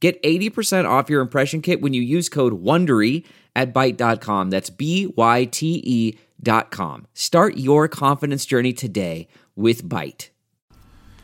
[0.00, 3.24] Get 80% off your impression kit when you use code WONDERY
[3.56, 4.50] at Byte.com.
[4.50, 7.06] That's B Y T E dot com.
[7.14, 10.28] Start your confidence journey today with Byte.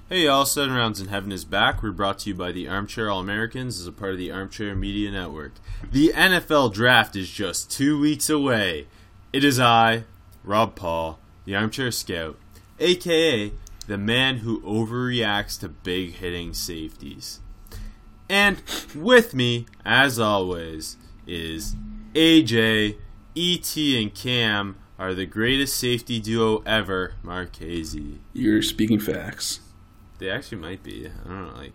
[0.08, 1.82] Hey y'all, Seven Rounds in Heaven is back.
[1.82, 4.74] We're brought to you by the Armchair All Americans as a part of the Armchair
[4.74, 5.54] Media Network.
[5.90, 8.86] The NFL Draft is just two weeks away.
[9.32, 10.04] It is I,
[10.42, 12.36] Rob Paul, the Armchair Scout,
[12.78, 13.52] aka
[13.86, 17.40] the man who overreacts to big hitting safeties.
[18.28, 18.62] And
[18.94, 20.96] with me, as always,
[21.26, 21.76] is
[22.14, 22.96] AJ,
[23.36, 28.20] ET, and Kam are the greatest safety duo ever, Marchese.
[28.32, 29.60] You're speaking facts.
[30.18, 31.08] They actually might be.
[31.08, 31.72] I don't know, like.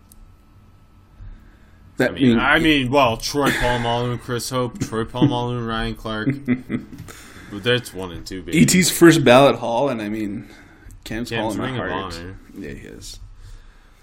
[1.98, 5.94] That I mean, I mean, well, Troy Polamalu and Chris Hope, Troy Polamalu and Ryan
[5.94, 6.28] Clark.
[7.52, 8.62] but that's one and two, baby.
[8.62, 10.48] ET's first ballot Hall, and I mean,
[11.04, 12.18] Kam's, Kam's in my heart.
[12.54, 13.20] Yeah, he is.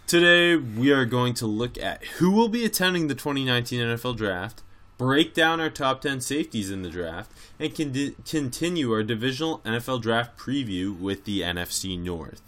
[0.08, 4.64] Today, we are going to look at who will be attending the 2019 NFL Draft,
[4.97, 10.02] break down our top 10 safeties in the draft, and con- continue our divisional NFL
[10.02, 12.41] Draft preview with the NFC North.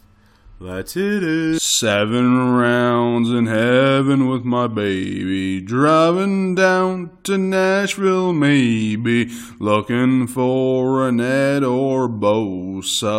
[0.57, 1.61] Let's hit it.
[1.61, 5.59] Seven rounds in heaven with my baby.
[5.59, 9.29] Driving down to Nashville, maybe.
[9.59, 13.09] Looking for an Ed or Bosa.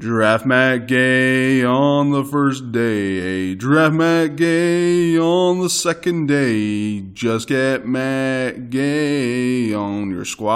[0.00, 3.56] Draft Matt Gay on the first day.
[3.56, 7.00] Draft Matt Gay on the second day.
[7.00, 10.54] Just get Matt Gay on your squad.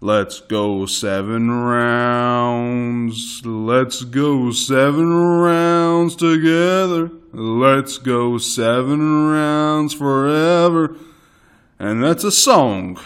[0.00, 3.42] Let's go seven rounds.
[3.44, 7.10] Let's go seven rounds together.
[7.32, 10.94] Let's go seven rounds forever.
[11.80, 13.00] And that's a song.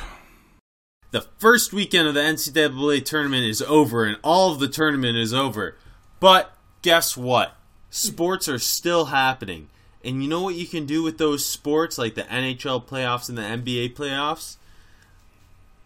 [1.11, 5.35] The first weekend of the NCAA tournament is over, and all of the tournament is
[5.35, 5.77] over.
[6.21, 7.57] But guess what?
[7.91, 9.69] Sports are still happening.
[10.05, 13.37] And you know what you can do with those sports, like the NHL playoffs and
[13.37, 14.57] the NBA playoffs?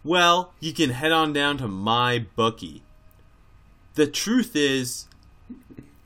[0.03, 2.83] Well, you can head on down to my bookie.
[3.95, 5.07] The truth is,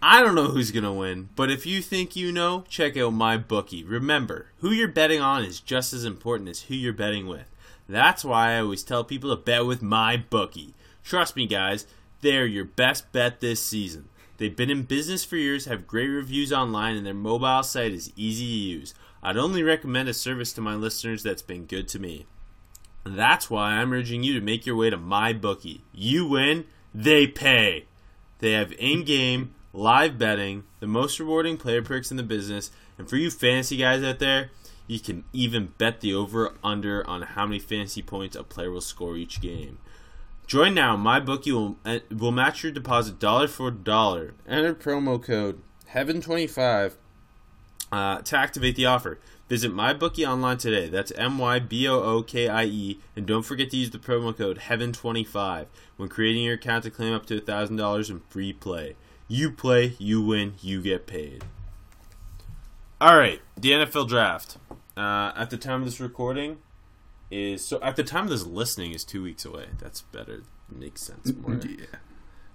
[0.01, 3.13] I don't know who's going to win, but if you think you know, check out
[3.13, 3.83] MyBookie.
[3.85, 7.49] Remember, who you're betting on is just as important as who you're betting with.
[7.89, 10.73] That's why I always tell people to bet with MyBookie.
[11.03, 11.87] Trust me, guys,
[12.21, 14.09] they're your best bet this season.
[14.37, 18.13] They've been in business for years, have great reviews online, and their mobile site is
[18.15, 18.93] easy to use.
[19.23, 22.27] I'd only recommend a service to my listeners that's been good to me.
[23.03, 25.81] That's why I'm urging you to make your way to MyBookie.
[25.91, 27.85] You win, they pay.
[28.37, 33.17] They have in-game live betting, the most rewarding player perks in the business, and for
[33.17, 34.51] you fantasy guys out there,
[34.89, 38.81] you can even bet the over under on how many fantasy points a player will
[38.81, 39.77] score each game.
[40.47, 40.97] Join now.
[40.97, 44.33] MyBookie will uh, will match your deposit dollar for dollar.
[44.47, 45.61] Enter promo code
[45.93, 46.93] Heaven25
[47.91, 49.19] uh, to activate the offer.
[49.47, 50.89] Visit MyBookie online today.
[50.89, 53.99] That's M Y B O O K I E, and don't forget to use the
[53.99, 55.67] promo code Heaven25
[55.97, 58.95] when creating your account to claim up to thousand dollars in free play.
[59.27, 61.43] You play, you win, you get paid.
[62.99, 64.57] All right, the NFL draft.
[64.99, 66.57] Uh, at the time of this recording,
[67.31, 69.67] is so at the time of this listening is two weeks away.
[69.79, 70.43] That's better.
[70.69, 71.55] Makes sense more.
[71.63, 71.85] Yeah.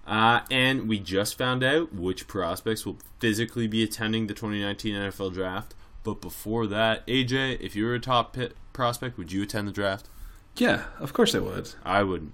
[0.05, 5.33] Uh, and we just found out which prospects will physically be attending the 2019 NFL
[5.33, 5.73] draft.
[6.03, 9.71] But before that, AJ, if you were a top pit prospect, would you attend the
[9.71, 10.07] draft?
[10.55, 11.71] Yeah, of course I would.
[11.83, 12.33] I wouldn't.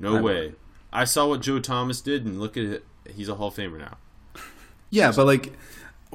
[0.00, 0.54] No I way.
[0.92, 2.84] I saw what Joe Thomas did, and look at it.
[3.08, 3.98] He's a Hall of Famer now.
[4.90, 5.52] Yeah, but like,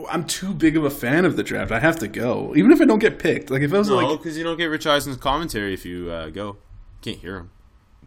[0.10, 1.72] I'm too big of a fan of the draft.
[1.72, 3.50] I have to go, even if I don't get picked.
[3.50, 6.10] Like, if I was No, like, because you don't get Rich Eisen's commentary if you
[6.12, 6.58] uh, go.
[7.02, 7.52] Can't hear him.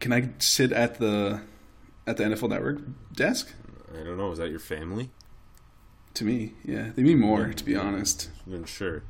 [0.01, 1.41] can I sit at the
[2.07, 2.79] at the NFL Network
[3.13, 3.53] desk?
[3.93, 4.31] I don't know.
[4.33, 5.11] Is that your family?
[6.15, 7.49] To me, yeah, they mean more.
[7.53, 9.03] To be honest, Then sure.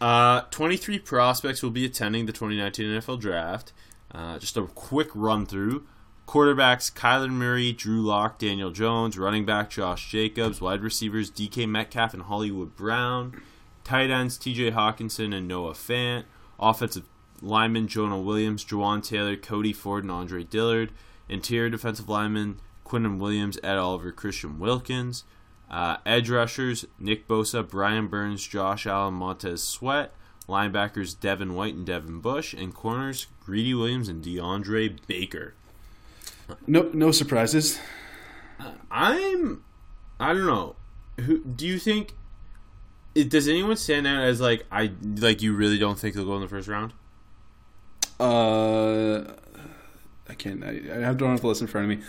[0.00, 3.72] Uh, 23 prospects will be attending the 2019 NFL Draft.
[4.12, 5.86] Uh, just a quick run through.
[6.26, 9.16] Quarterbacks Kyler Murray, Drew Lock, Daniel Jones.
[9.16, 10.60] Running back Josh Jacobs.
[10.60, 13.40] Wide receivers DK Metcalf and Hollywood Brown.
[13.84, 16.24] Tight ends TJ Hockenson and Noah Fant.
[16.58, 17.04] Offensive
[17.40, 20.90] linemen Jonah Williams, Jawaan Taylor, Cody Ford, and Andre Dillard.
[21.28, 25.22] Interior defensive linemen Quinnen Williams, Ed Oliver, Christian Wilkins.
[25.70, 30.12] Uh, edge rushers: Nick Bosa, Brian Burns, Josh Allen, Montez Sweat.
[30.48, 35.54] Linebackers: Devin White and Devin Bush, and corners: Greedy Williams and DeAndre Baker.
[36.66, 37.78] No, no surprises.
[38.90, 39.64] I'm,
[40.18, 40.76] I don't know.
[41.20, 42.12] Who do you think?
[43.14, 45.42] It, does anyone stand out as like I like?
[45.42, 46.92] You really don't think they'll go in the first round?
[48.20, 49.32] Uh,
[50.28, 50.62] I can't.
[50.64, 52.04] I, I have don't have the list in front of me.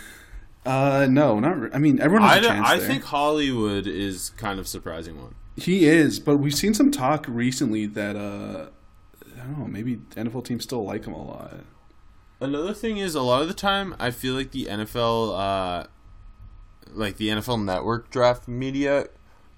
[0.66, 1.58] Uh, no, not.
[1.60, 2.88] Re- I mean, everyone has I, a chance I there.
[2.88, 5.34] think Hollywood is kind of surprising one.
[5.56, 8.66] he is, but we've seen some talk recently that uh,
[9.36, 9.66] I don't know.
[9.66, 11.54] Maybe NFL teams still like him a lot.
[12.40, 15.86] Another thing is, a lot of the time, I feel like the NFL, uh,
[16.92, 19.08] like the NFL Network draft media,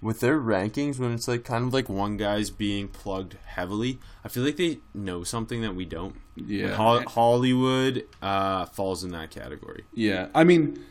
[0.03, 4.29] with their rankings, when it's like kind of like one guy's being plugged heavily, I
[4.29, 6.17] feel like they know something that we don't.
[6.37, 9.85] Yeah, Hol- Hollywood uh, falls in that category.
[9.93, 10.29] yeah.
[10.35, 10.83] I mean,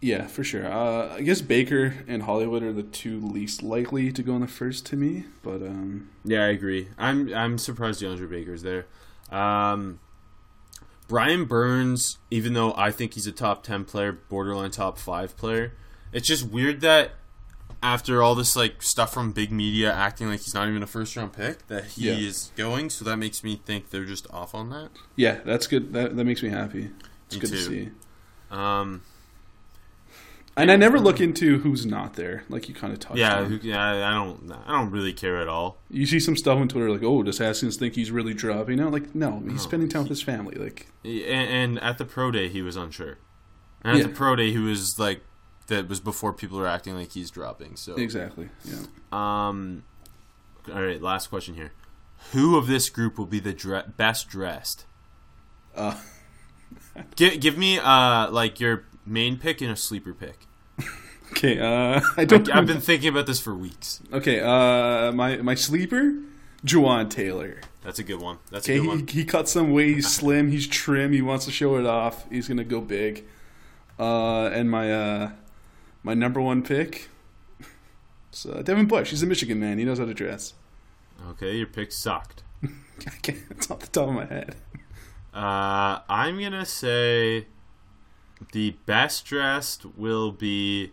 [0.00, 0.70] yeah, for sure.
[0.70, 4.46] Uh, I guess Baker and Hollywood are the two least likely to go in the
[4.46, 6.88] first to me, but um, Yeah, I agree.
[6.96, 8.86] I'm I'm surprised DeAndre Baker's there.
[9.32, 9.98] Um,
[11.08, 15.72] Brian Burns, even though I think he's a top ten player, borderline top five player,
[16.12, 17.12] it's just weird that
[17.82, 21.14] after all this like stuff from big media acting like he's not even a first
[21.16, 22.14] round pick, that he Yeah.
[22.28, 22.90] is going.
[22.90, 24.90] So that makes me think they're just off on that.
[25.14, 25.92] yeah, that's good.
[25.92, 26.90] That that makes me happy.
[27.26, 27.88] It's Me good to see.
[28.50, 29.02] Um,
[30.58, 33.60] And I never look into who's not there, like you kind of touched yeah, on.
[33.62, 35.76] yeah, I don't, I don't really care at all.
[35.90, 38.88] You see some stuff on Twitter like, "Oh, does Haskins think he's really dropping?" No,
[38.88, 39.56] like, no, he's No.
[39.58, 40.54] spending time with his family.
[40.54, 43.18] Like, And, and at the pro day, he was unsure.
[43.82, 44.06] And at Yeah.
[44.08, 45.20] the pro day, he was like,
[45.66, 47.76] that was before people were acting like he's dropping.
[47.76, 48.48] So exactly.
[48.64, 48.78] Yeah.
[49.12, 49.82] Um.
[50.72, 51.72] All right, last question here.
[52.32, 54.86] Who of this group will be the dre- best dressed?
[55.76, 55.96] Uh,
[57.14, 60.46] Give give me uh like your main pick and a sleeper pick.
[61.32, 61.58] okay.
[61.58, 62.50] Uh, I don't.
[62.54, 64.02] I've been thinking about this for weeks.
[64.12, 64.40] okay.
[64.40, 66.14] Uh, my my sleeper,
[66.64, 67.60] Jawaan Taylor.
[67.82, 68.38] That's a good one.
[68.50, 69.06] That's a Okay, good he, one.
[69.06, 69.94] he cut some weight.
[69.94, 70.50] He's slim.
[70.50, 71.12] He's trim.
[71.12, 72.28] He wants to show it off.
[72.30, 73.24] He's gonna go big.
[73.98, 75.30] Uh, and my uh,
[76.02, 77.08] my number one pick,
[78.30, 79.10] it's uh, Devin Bush.
[79.10, 79.78] He's a Michigan man.
[79.78, 80.54] He knows how to dress.
[81.30, 82.42] Okay, your pick sucked.
[82.64, 83.38] I can't.
[83.50, 84.56] It's off the top of my head.
[85.32, 87.46] Uh, I'm gonna say
[88.52, 90.92] the best dressed will be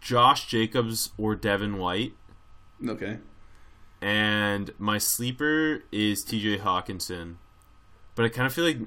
[0.00, 2.14] Josh Jacobs or Devin White.
[2.86, 3.18] Okay.
[4.02, 6.58] and my sleeper is T.J.
[6.58, 7.36] Hockenson,
[8.14, 8.78] but I kind of feel like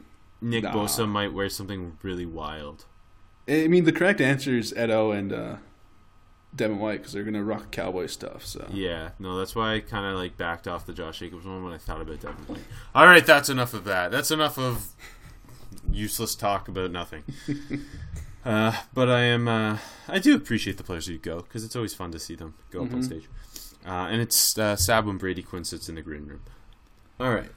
[0.41, 0.73] Nick Nah.
[0.73, 2.85] Bosa might wear something really wild.
[3.49, 5.55] I mean, the correct answer is Edo and uh,
[6.55, 8.45] Devin White because they're gonna rock cowboy stuff.
[8.45, 11.63] So Yeah, no, that's why I kind of like backed off the Josh Jacobs one
[11.63, 12.59] when I thought about Devin White.
[12.93, 14.11] All right, that's enough of that.
[14.11, 14.89] That's enough of
[15.91, 17.23] useless talk about nothing.
[18.45, 19.77] Uh, but I am, uh,
[20.07, 22.85] I do appreciate the players who go because it's always fun to see them go
[22.85, 23.27] up on stage,
[23.85, 26.39] uh, and it's uh, sad when Brady Quinn sits in the green room.
[27.19, 27.51] All right,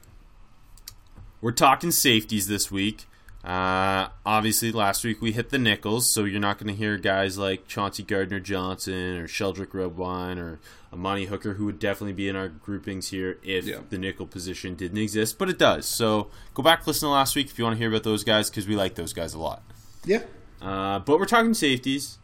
[1.39, 3.05] we're talking safeties this week.
[3.43, 7.37] Uh, obviously, last week we hit the nickels, so you're not going to hear guys
[7.39, 10.59] like Chauncey Gardner Johnson or Sheldrick Redwine or
[10.93, 13.79] Amani Hooker, who would definitely be in our groupings here if Yeah.
[13.89, 15.87] the nickel position didn't exist, but it does.
[15.87, 18.49] So go back, listen to last week if you want to hear about those guys
[18.49, 19.63] because we like those guys a lot.
[20.05, 20.21] yeah,
[20.61, 22.19] Uh, but we're talking safeties.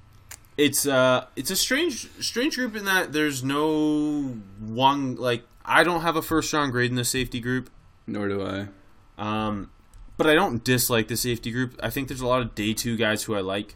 [0.56, 6.02] It's uh, it's a strange strange group in that there's no one like I don't
[6.02, 7.69] have a first round grade in the safety group.
[8.07, 8.68] nor do I.
[9.19, 9.69] Um,
[10.18, 11.80] but I don't dislike the safety group.
[11.81, 13.76] I think there's a lot of day two guys who I like.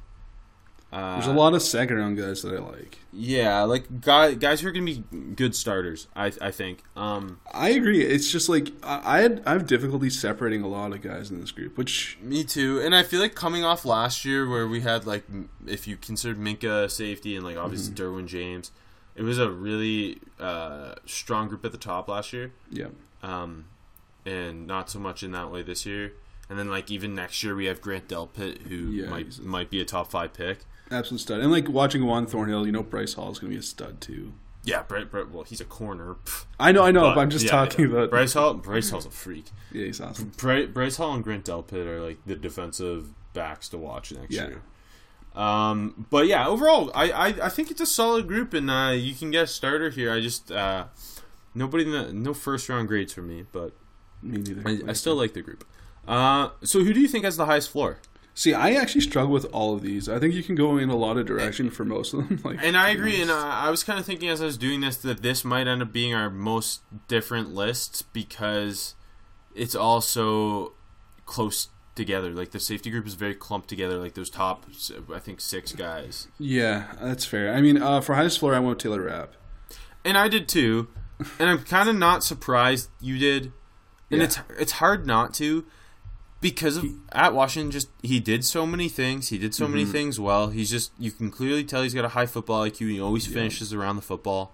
[0.93, 2.97] Uh, There's a lot of second round guys that I like.
[3.13, 6.09] yeah, like guy, guys who are going to be good starters.
[6.17, 6.83] I I think.
[6.97, 8.01] Um, I agree.
[8.01, 11.39] It's just like I, I had I have difficulty separating a lot of guys in
[11.39, 12.81] this group, which me too.
[12.81, 15.23] And I feel like coming off last year where we had like
[15.65, 18.71] if you considered Minkah safety and like obviously Derwin James,
[19.15, 22.51] it was a really uh, strong group at the top last year.
[22.69, 22.87] yeah,
[23.23, 23.63] um,
[24.25, 26.11] and not so much in that way this year.
[26.51, 29.79] And then like even next year we have Grant Delpit who Yeah, might might be
[29.79, 30.59] a top five pick.
[30.91, 31.39] absolute stud.
[31.39, 34.01] And like watching Juan Thornhill, you know Bryce Hall is going to be a stud
[34.01, 34.33] too.
[34.63, 35.31] Yeah, Brett, Brett.
[35.31, 36.17] Well, he's a corner.
[36.59, 37.01] I know, I know.
[37.03, 37.91] but- But I'm just yeah, talking yeah.
[37.95, 38.53] about Bryce Hall.
[38.55, 39.45] Bryce Hall's a freak.
[39.71, 40.33] Yeah, he's awesome.
[40.37, 44.47] Bryce, Bryce Hall and Grant Delpit are like the defensive backs to watch next Yeah.
[44.49, 44.61] year.
[45.33, 49.15] Um, but yeah, overall, I, I, I think it's a solid group, and uh, you
[49.15, 50.11] can get a starter here.
[50.11, 50.87] I just uh,
[51.55, 53.71] nobody in the no first round grades for me, but
[54.21, 54.61] Me neither.
[54.67, 55.65] I, I still like the group.
[56.07, 57.99] Uh, so who do you think has the highest floor?
[58.33, 60.07] See, I actually struggle with all of these.
[60.07, 62.39] I think you can go in a lot of direction for most of them.
[62.45, 63.21] Like, And I agree.
[63.21, 65.67] And uh, I was kind of thinking as I was doing this that this might
[65.67, 68.95] end up being our most different list because
[69.53, 70.73] it's also
[71.25, 72.31] close together.
[72.31, 73.97] Like the safety group is very clumped together.
[73.97, 74.65] Like those top,
[75.13, 76.29] I think six guys.
[76.39, 77.53] Yeah, that's fair.
[77.53, 79.33] I mean, uh, for highest floor, I went with Taylor Rapp.
[80.05, 80.87] And I did too.
[81.37, 83.51] And I'm kind of not surprised you did.
[84.09, 84.23] And Yeah.
[84.23, 85.65] it's it's hard not to
[86.41, 89.29] because of at Washington just he did so many things.
[89.29, 89.91] He did so many Mm-hmm.
[89.91, 90.49] things well.
[90.49, 92.89] He's just you can clearly tell he's got a high football IQ.
[92.89, 94.53] He always finishes around the football.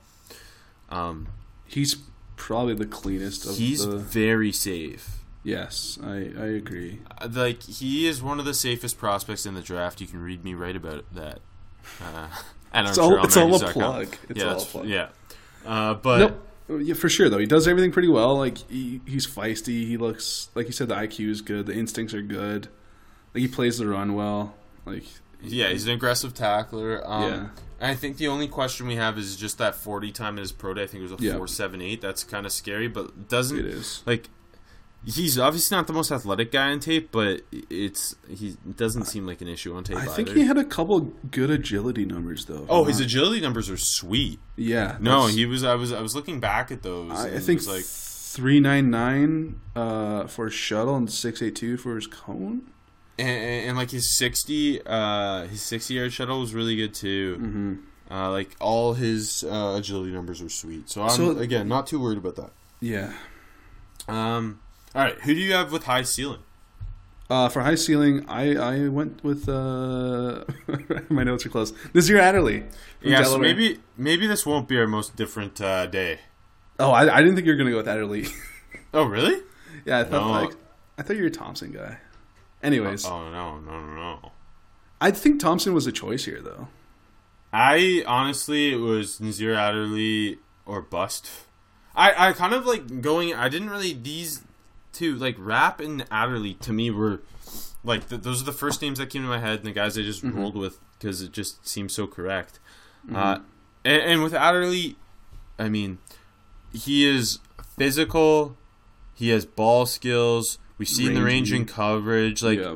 [0.90, 1.28] Um,
[1.66, 1.96] He's
[2.38, 3.98] probably the cleanest of he's the.
[3.98, 5.10] very safe.
[5.44, 7.00] Yes, I, I agree.
[7.20, 10.00] Uh, Like he is one of the safest prospects in the draft.
[10.02, 11.40] You can read me right about that.
[12.02, 12.28] Uh,
[12.74, 14.16] and It's I'm all- sure it's all a plug.
[14.30, 14.86] It's yeah, all a plug.
[14.88, 15.10] Yeah,
[15.66, 16.47] uh, but Nope.
[16.70, 17.38] Yeah, for sure though.
[17.38, 18.36] He does everything pretty well.
[18.38, 19.86] Like he, he's feisty.
[19.88, 20.90] He looks like you said.
[20.90, 21.66] The IQ is good.
[21.66, 22.68] The instincts are good.
[23.34, 24.56] Like he plays the run well.
[24.86, 25.04] Like
[25.42, 27.02] Yeah, he's an aggressive tackler.
[27.10, 27.48] Um, Yeah.
[27.80, 30.74] I think the only question we have is just that 40 time in his pro
[30.74, 30.84] day.
[30.84, 31.34] I think it was a Yeah.
[31.34, 32.02] 478.
[32.02, 34.02] That's kind of scary, but doesn't it is.
[34.06, 34.30] like
[35.06, 39.42] he's obviously not the most athletic guy on tape, but it's he doesn't seem like
[39.42, 40.40] an issue on tape I think either.
[40.40, 41.00] he had a couple
[41.32, 42.66] good agility numbers though.
[42.70, 44.40] oh, his Uh, agility numbers are sweet.
[44.56, 44.98] yeah.
[45.00, 45.64] No, he was.
[45.64, 45.92] I was.
[45.94, 47.12] I was looking back at those.
[47.12, 51.78] I, I think like three nine nine uh, for his shuttle and six eight two
[51.78, 52.64] for his cone.
[53.20, 57.38] and, and, and like his 60 uh his 60 yard shuttle was really good too.
[57.40, 57.74] Mm-hmm.
[58.14, 60.88] Uh, like all his uh, agility numbers are sweet.
[60.90, 62.52] So I'm So- again not too worried about that.
[62.80, 63.14] Yeah.
[64.08, 64.60] Um,
[64.98, 66.40] all right, who do you have with high ceiling?
[67.30, 70.44] Uh, for high ceiling, I, I went with uh,
[71.10, 71.72] my notes are close.
[71.94, 72.62] Nasir Adderley.
[73.02, 76.20] from Yeah, so maybe maybe this won't be our most different uh, day.
[76.80, 78.28] Oh, I, I didn't think you were gonna go with Adderley.
[78.94, 79.42] Oh, really?
[79.86, 80.32] yeah, I thought No.
[80.32, 80.56] like
[80.98, 81.98] I thought you were a Thompson guy.
[82.64, 84.32] Anyways, Oh no, no, no, no.
[85.00, 86.70] I think Thompson was a choice here though.
[87.54, 91.30] I honestly it was Nasir Adderley or bust.
[91.96, 93.34] I I kind of like going.
[93.36, 94.42] I didn't really these
[94.98, 97.22] two like Rapp and Adderley to me were
[97.84, 99.98] like th those are the first names that came to my head and the guys
[99.98, 102.60] I just rolled with because it just seems so correct.
[103.14, 103.40] Uh,
[103.86, 104.98] and, and with Adderley,
[105.58, 106.00] I mean,
[106.74, 107.40] he is
[107.78, 108.58] physical.
[109.14, 110.60] He has ball skills.
[110.78, 112.44] We've seen the range in coverage.
[112.44, 112.76] Like yeah.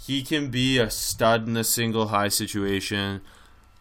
[0.00, 3.20] he can be a stud in a single high situation.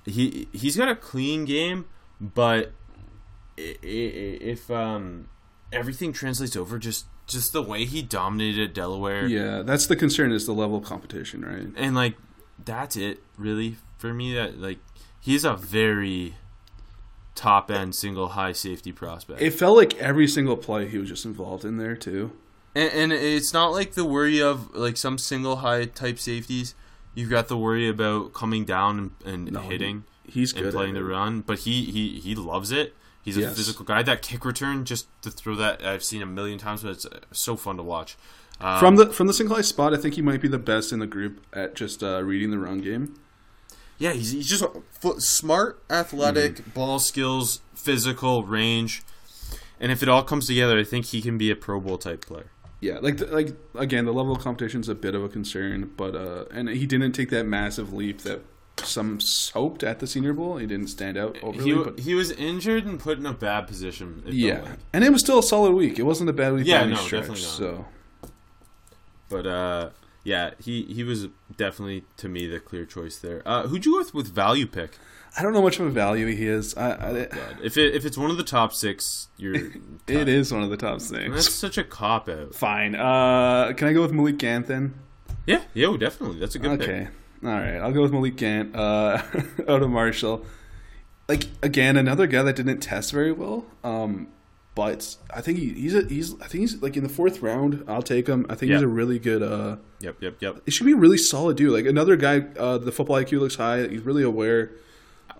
[0.05, 1.85] He he's got a clean game,
[2.21, 2.71] but
[3.57, 5.27] if um
[5.71, 10.45] everything translates over, just just the way he dominated Delaware, Yeah, that's the concern is
[10.45, 11.67] the level of competition, right?
[11.75, 12.15] and like
[12.63, 14.33] that's it really for me.
[14.33, 14.79] That like
[15.19, 16.35] he's a very
[17.35, 19.41] top end single high safety prospect.
[19.41, 22.31] It felt like every single play he was just involved in there too.
[22.73, 26.75] And, and it's not like the worry of like some single high type safeties.
[27.15, 30.93] You've got the worry about coming down and, and No, hitting He's and good playing
[30.95, 32.95] the run, but he he he loves it.
[33.27, 33.57] He's a Yes.
[33.57, 34.03] physical guy.
[34.03, 37.19] That kick return, just to throw that, I've seen a million times, but it's uh,
[37.33, 38.15] so fun to watch.
[38.61, 40.93] Um, From the from the single high spot, I think he might be the best
[40.93, 43.15] in the group at just uh, reading the run game.
[43.99, 44.63] yeah, he's, he's just
[45.19, 46.69] smart, athletic, Mm-hmm.
[46.71, 49.03] ball skills, physical range,
[49.79, 52.25] and if it all comes together, I think he can be a Pro Bowl type
[52.25, 52.49] player.
[52.79, 56.15] Yeah, like like again, the level of competition is a bit of a concern, but
[56.15, 58.39] uh, and he didn't take that massive leap that
[58.83, 59.19] some
[59.53, 60.57] hoped at the Senior Bowl.
[60.57, 63.67] He didn't stand out overly, He, but he was injured and put in a bad
[63.67, 64.23] position.
[64.25, 64.71] yeah, like.
[64.93, 65.97] and it was still a solid week.
[65.99, 67.21] It wasn't a bad week Yeah, by any no, stretch.
[67.27, 67.51] definitely not.
[67.51, 67.85] So
[69.29, 69.89] But uh,
[70.23, 73.41] yeah, he he was definitely to me the clear choice there.
[73.45, 74.97] Uh, who'd you go with with value pick?
[75.37, 76.75] I don't know much of a value he is.
[76.75, 79.53] I, I, God, if it if it's one of the top six, you're
[80.07, 81.29] it is one of the top six.
[81.33, 82.55] that's such a cop out.
[82.55, 82.95] Fine.
[82.95, 84.95] Uh, can I go with Malik Gant then?
[85.45, 86.39] Yeah, yo, definitely.
[86.39, 87.07] That's a good pick.
[87.43, 87.77] All right.
[87.77, 89.21] I'll go with Malik Gant uh,
[89.67, 90.45] out of Marshall.
[91.27, 93.65] Like again, another guy that didn't test very well.
[93.83, 94.27] Um,
[94.75, 97.83] but I think he, he's a, he's I think he's like in the fourth round.
[97.87, 98.45] I'll take him.
[98.49, 99.41] I think he's a really good.
[99.43, 100.61] Uh, Yep, yep, yep.
[100.67, 101.71] it should be a really solid dude.
[101.73, 102.41] Like another guy.
[102.57, 103.87] Uh, the football IQ looks high.
[103.87, 104.69] He's really aware.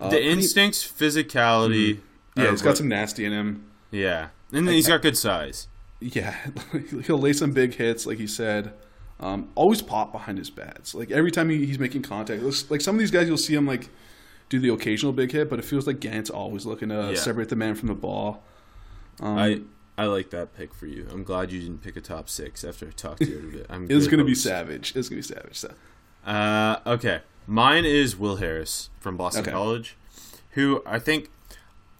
[0.00, 2.00] Uh, the instincts, physicality.
[2.36, 3.64] Yeah, are he's got what- some nasty in him.
[3.92, 5.68] Yeah, and then he's got good size.
[6.00, 6.34] Yeah,
[7.06, 8.72] he'll lay some big hits, like he said.
[9.20, 10.94] Um, always pop behind his bats.
[10.94, 13.54] Like every time he, he's making contact, looks like some of these guys you'll see
[13.54, 13.88] him like
[14.48, 17.14] do the occasional big hit, but it feels like Gant's always looking to Yeah.
[17.14, 18.42] separate the man from the ball.
[19.20, 19.60] Um, I
[19.98, 21.08] I like that pick for you.
[21.10, 23.66] I'm glad you didn't pick a top six after I talked to you a bit.
[23.68, 24.94] I'm it was good going to be savage.
[24.94, 25.56] It's going to be savage.
[25.56, 25.74] So.
[26.24, 29.50] Uh, okay, mine is Will Harris from Boston Okay.
[29.50, 29.96] College,
[30.52, 31.30] who I think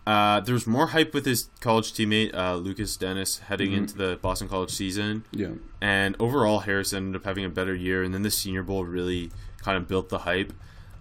[0.09, 3.79] uh, there's more hype with his college teammate uh, Lukas Denis heading Mm-hmm.
[3.79, 5.51] into the Boston College season, Yeah,
[5.81, 9.31] and overall Harris ended up having a better year, and then the Senior Bowl really
[9.63, 10.53] kind of built the hype.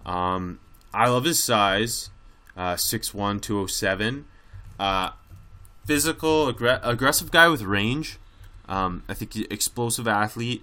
[0.04, 0.60] Um,
[0.92, 2.10] I love his size,
[2.56, 4.26] uh, 6'1", 207.
[4.78, 5.10] Uh,
[5.86, 8.18] physical, aggr- aggressive guy with range.
[8.68, 10.62] Um, I think explosive athlete.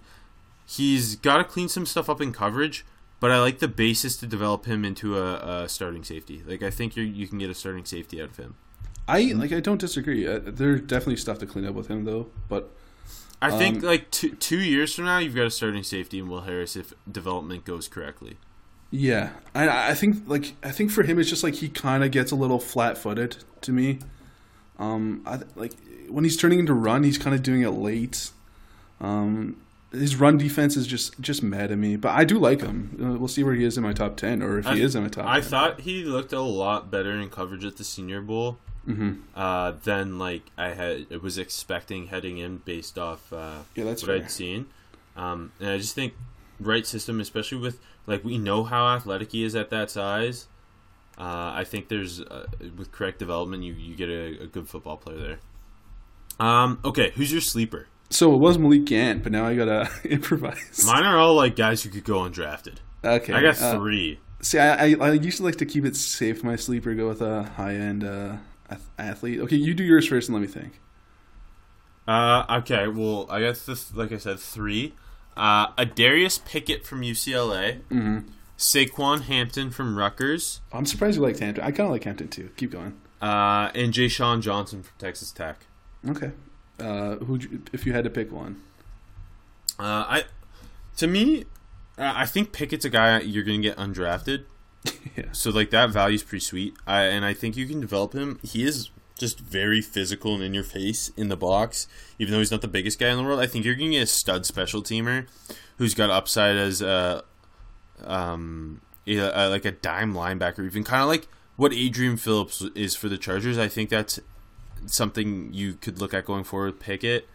[0.67, 2.85] he's got to clean some stuff up in coverage.
[3.19, 6.43] But I like the basis to develop him into a, a starting safety.
[6.45, 8.55] Like I think you you can get a starting safety out of him.
[9.07, 9.51] I like.
[9.51, 10.27] I don't disagree.
[10.27, 12.31] Uh, there's definitely stuff to clean up with him, though.
[12.47, 12.75] But
[13.41, 16.27] I think Um, like two two years from now, you've got a starting safety in
[16.29, 18.39] Will Harris if development goes correctly.
[18.91, 22.11] yeah, I, I think like I think for him, it's just like he kind of
[22.11, 23.99] gets a little flat-footed to me.
[24.79, 25.73] Um, I, like
[26.09, 28.31] when he's turning into run, he's kind of doing it late.
[29.01, 29.57] Um,
[29.95, 32.97] his run defense is just just mad at me, but I do like him.
[33.01, 35.03] Uh, we'll see where he is in my top ten, or if he is in
[35.03, 35.25] my top.
[35.25, 35.49] I 10.
[35.49, 39.13] thought he looked a lot better in coverage at the Senior Bowl Mm-hmm.
[39.35, 44.09] uh, than like I had was expecting heading in based off uh, Yeah, that's what
[44.09, 44.17] fair.
[44.17, 44.67] I'd seen.
[45.17, 46.13] Um, and I just think
[46.59, 50.47] right system, especially with like we know how athletic he is at that size.
[51.17, 52.45] Uh, I think there's uh,
[52.77, 55.39] with correct development, you you get a, a good football player there.
[56.39, 57.87] Um, okay, who's your sleeper?
[58.09, 60.83] So it was Malik Gant, but now I gotta improvise.
[60.85, 62.75] Mine are all like guys who could go undrafted.
[63.03, 64.19] okay, I got uh, three.
[64.41, 66.43] See, I, I I used to like to keep it safe.
[66.43, 68.37] My sleeper go with a high end uh,
[68.99, 69.39] athlete.
[69.41, 70.79] Okay, you do yours first, and let me think.
[72.07, 74.93] Uh, okay, well, I guess the like I said three.
[75.35, 78.29] Uh, Adarius Pickett from UCLA, Mm-hmm.
[78.57, 81.61] Saquan Hampton from Rutgers, I'm surprised you liked Hampton.
[81.63, 82.51] I kind of like Hampton too.
[82.55, 82.93] Keep going.
[83.21, 85.65] uh, and Jah'Shawn Johnson from Texas Tech.
[86.07, 86.31] Okay.
[86.79, 87.39] Uh, who
[87.71, 88.61] if you had to pick one?
[89.79, 90.23] Uh, I,
[90.97, 91.45] to me,
[91.97, 94.45] uh, I think Pickett's a guy you're gonna get undrafted.
[95.15, 95.31] Yeah.
[95.31, 96.75] So like that value's pretty sweet.
[96.85, 98.37] I and I think you can develop him.
[98.43, 101.87] He is just very physical and in your face in the box.
[102.19, 104.03] Even though he's not the biggest guy in the world, I think you're gonna get
[104.03, 105.27] a stud special teamer
[105.77, 107.23] who's got upside as a
[108.03, 112.95] um yeah, uh, like a dime linebacker, even kind of like what Adrian Phillips is
[112.95, 113.57] for the Chargers.
[113.57, 114.19] I think that's
[114.87, 116.79] something you could look at going forward.
[116.79, 117.27] Pickett.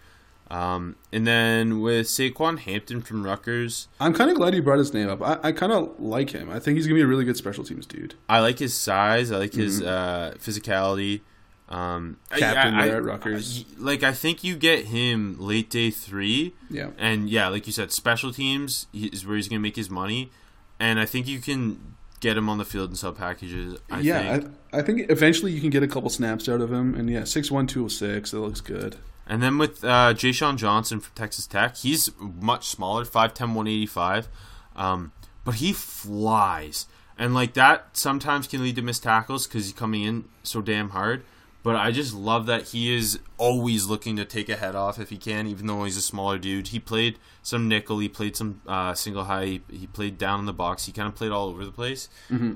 [0.50, 4.92] Um, and then with Saquan Hampton from Rutgers, I'm kind of glad you brought his
[4.92, 5.22] name up.
[5.22, 6.50] I, I kind of like him.
[6.50, 8.14] I think he's gonna be a really good special teams dude.
[8.28, 9.30] I like his size.
[9.30, 11.20] I like his uh, physicality.
[11.68, 12.38] Um, Mm-hmm.
[12.40, 13.64] Captain I, there at Rutgers.
[13.78, 16.90] I- like I think you get him late day three, Yeah.
[16.98, 20.32] and yeah, like you said, special teams is where he's gonna make his money,
[20.80, 23.78] and I think you can get him on the field in sub packages.
[23.90, 24.54] I yeah, think.
[24.72, 27.24] I, I think eventually you can get a couple snaps out of him, and yeah,
[27.24, 28.30] six one two oh six.
[28.30, 28.96] That looks good.
[29.26, 34.28] And then with uh, Jah'Shawn Johnson from Texas Tech, he's much smaller, 5'10", 185.
[34.74, 35.12] Um,
[35.44, 36.86] but he flies.
[37.16, 40.90] And like that sometimes can lead to missed tackles because he's coming in so damn
[40.90, 41.22] hard.
[41.62, 45.10] But I just love that he is always looking to take a head off if
[45.10, 46.68] he can, even though he's a smaller dude.
[46.68, 50.46] He played some nickel, he played some uh, single high, he, he played down in
[50.46, 50.86] the box.
[50.86, 52.08] He kind of played all over the place.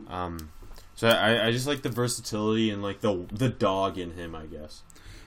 [0.09, 0.51] Um,
[0.95, 4.47] so I, I just like the versatility and like the the dog in him, I
[4.47, 4.83] guess.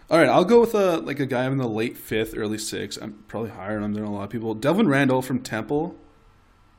[0.09, 2.97] All right, I'll go with a like a guy in the late fifth, early sixth.
[3.01, 4.53] I'm probably higher on than a lot of people.
[4.55, 5.95] Delvin Randall from Temple.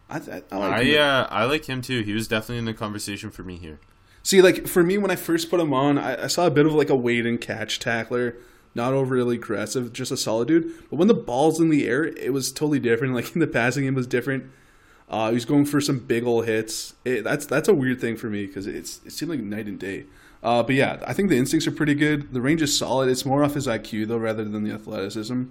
[0.09, 2.01] I, I, I like I uh, I like him too.
[2.01, 3.79] He was definitely in the conversation for me here.
[4.23, 6.67] See, like for me, when I first put him on, I, I saw a bit
[6.67, 8.37] of like a wait and catch tackler,
[8.75, 10.73] not overly aggressive, just a solid dude.
[10.91, 13.15] But when the ball's in the air, it was totally different.
[13.19, 14.51] Like in the passing game was different.
[15.09, 16.95] Uh, he was going for some big ol' hits.
[17.05, 19.79] It, that's that's a weird thing for me because it's it seemed like night and
[19.79, 20.05] day.
[20.43, 22.33] Uh, but yeah, I think the instincts are pretty good.
[22.33, 23.09] The range is solid.
[23.09, 25.45] It's more off his IQ though, rather than the athleticism.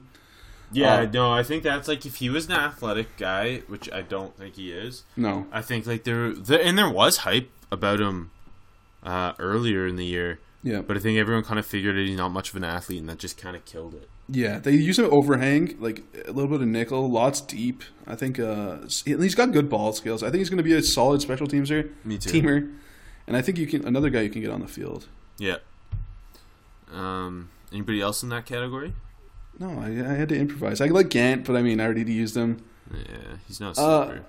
[0.72, 4.02] Yeah, Uh, no, I think that's like if he was an athletic guy, which I
[4.02, 5.04] don't think he is.
[5.16, 8.32] No, I think like there, there and there was hype about him
[9.04, 12.18] uh, earlier in the year, yeah, but I think everyone kind of figured that he's
[12.18, 14.10] not much of an athlete, and that just kind of killed it.
[14.30, 17.84] Yeah, they use an overhang, like a little bit of nickel, lots deep.
[18.06, 20.22] I think uh, he's got good ball skills.
[20.24, 22.30] I think he's going to be a solid special teamser, Me too.
[22.30, 22.76] teamer,
[23.26, 25.08] and I think you can another guy you can get on the field.
[25.38, 25.58] Yeah.
[26.92, 27.50] Um.
[27.72, 28.94] Anybody else in that category?
[29.60, 30.80] No, I, I had to improvise.
[30.82, 32.64] I like Gant, but I mean, I already used him.
[32.94, 33.88] Yeah, he's not super.
[33.88, 34.20] Uh.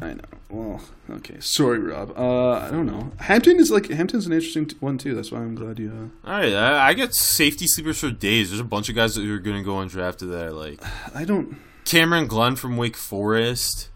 [0.00, 0.20] I know.
[0.50, 1.36] Well, okay.
[1.40, 2.12] Sorry, Rob.
[2.16, 3.12] Uh, I don't know.
[3.18, 5.14] Hampton is like Hampton's an interesting t- one too.
[5.14, 6.10] That's why I'm glad you.
[6.24, 8.50] Uh, All right, I, I get safety sleepers for days.
[8.50, 10.80] There's a bunch of guys that are going to go undrafted that I like.
[11.14, 11.56] I don't.
[11.86, 13.88] Cameron Glenn from Wake Forest.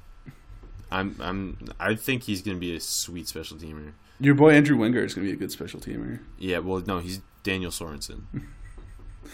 [0.90, 3.92] I'm I'm I think he's gonna be a sweet special teamer.
[4.18, 6.20] Your boy Andrew Wingard is going to be a good special teamer.
[6.38, 8.22] Yeah, well no, he's Daniel Sorensen.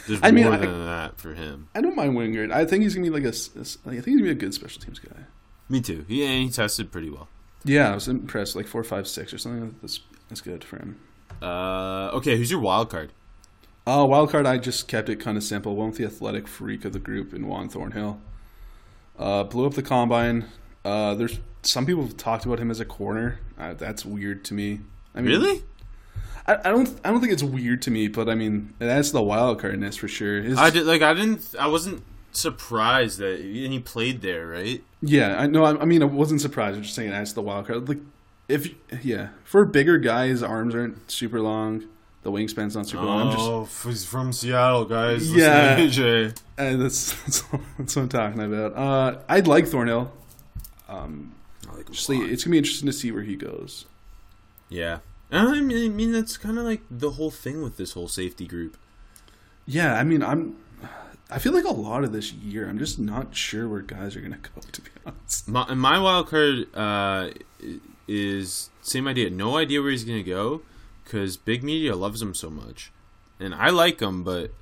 [0.06, 1.68] There's I mean, more I- than that for him.
[1.74, 2.52] I don't mind Wingard.
[2.52, 3.36] I think he's going to be like a.
[3.36, 3.64] a I
[4.00, 5.22] think he's going to be a good special teams guy.
[5.68, 6.04] Me too.
[6.08, 7.28] Yeah, he tested pretty well.
[7.64, 8.54] Yeah, I was impressed.
[8.54, 9.74] Like four, five, six, or something.
[9.82, 10.98] That's that's good for him.
[11.42, 13.12] Uh, okay, who's your wild card?
[13.86, 14.46] Uh, wild card.
[14.46, 15.74] I just kept it kind of simple.
[15.76, 18.20] Went with the athletic freak of the group in Juan Thornhill.
[19.18, 20.46] Uh, blew up the combine.
[20.84, 23.40] Uh, there's some people have talked about him as a corner.
[23.58, 24.80] Uh, that's weird to me.
[25.14, 25.62] I mean, Really?
[26.46, 26.88] I, I don't.
[27.04, 30.06] I don't think it's weird to me, but I mean, that's the wild cardness for
[30.06, 30.42] sure.
[30.42, 32.04] His, I did like I didn't I wasn't
[32.36, 34.82] surprised that and he played there, right?
[35.02, 35.64] Yeah, I know.
[35.64, 36.76] I, I mean, I wasn't surprised.
[36.76, 37.88] I'm just saying as the wild card.
[37.88, 37.98] Like,
[38.48, 38.68] if
[39.02, 41.84] yeah, for a bigger guys, arms aren't super long.
[42.22, 43.28] The wingspan's not super long.
[43.28, 45.32] I'm just Oh, he's from Seattle, guys.
[45.32, 45.78] Yeah.
[45.78, 46.36] AJ.
[46.58, 47.42] uh, that's, that's
[47.78, 48.76] that's what I'm talking about.
[48.76, 50.12] Uh, I'd like Thornhill.
[50.88, 51.34] Um,
[51.90, 53.84] just like, it's gonna be interesting to see where he goes.
[54.68, 54.98] Yeah.
[55.30, 58.46] I mean, I mean that's kind of like the whole thing with this whole safety
[58.46, 58.76] group.
[59.66, 60.56] Yeah, I mean, I'm.
[61.30, 64.20] I feel like a lot of this year, I'm just not sure where guys are
[64.20, 64.60] gonna go.
[64.72, 65.48] To be honest.
[65.48, 67.30] My, my wild card uh,
[68.08, 69.30] is same idea.
[69.30, 70.62] No idea where he's gonna go
[71.04, 72.92] because big media loves him so much,
[73.40, 74.52] and I like him, but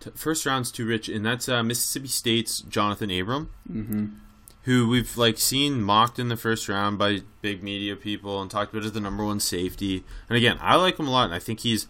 [0.00, 1.08] t- first round's too rich.
[1.08, 4.06] And that's uh, Mississippi State's Jonathan Abram, Mm-hmm.
[4.62, 8.72] who we've like seen mocked in the first round by big media people and talked
[8.72, 10.04] about as the number one safety.
[10.28, 11.86] And again, I like him a lot, and I think he's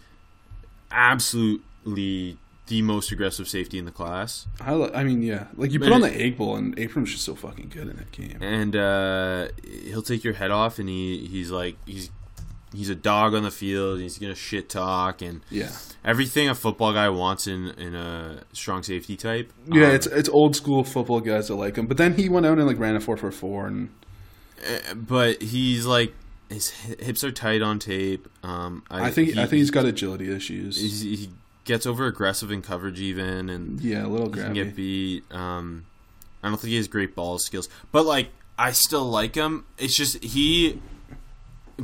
[0.91, 2.37] absolutely
[2.69, 4.47] the most aggressive safety in the class.
[4.61, 7.35] I, I mean, yeah, like you put on the egg bowl, and Abram's just so
[7.35, 8.37] fucking good in that game.
[8.41, 9.49] and uh,
[9.85, 12.09] he'll take your head off, and he he's like he's
[12.73, 13.99] he's a dog on the field.
[13.99, 15.71] He's gonna shit talk and Yeah,
[16.05, 19.51] everything a football guy wants in in a strong safety type.
[19.67, 21.87] yeah, Um, it's it's old school football guys that like him.
[21.87, 23.89] But then he went out and like ran a four for four, and
[24.63, 26.13] uh, but he's like
[26.49, 28.27] his hips are tight on tape.
[28.43, 30.79] Um, I, think he, I think he's got agility issues.
[30.81, 31.29] he's, he
[31.69, 35.23] gets over aggressive in coverage even, and yeah, a little he can get beat.
[35.31, 35.85] Um,
[36.43, 39.65] I don't think he has great ball skills, but like I still like him.
[39.77, 40.81] It's just he.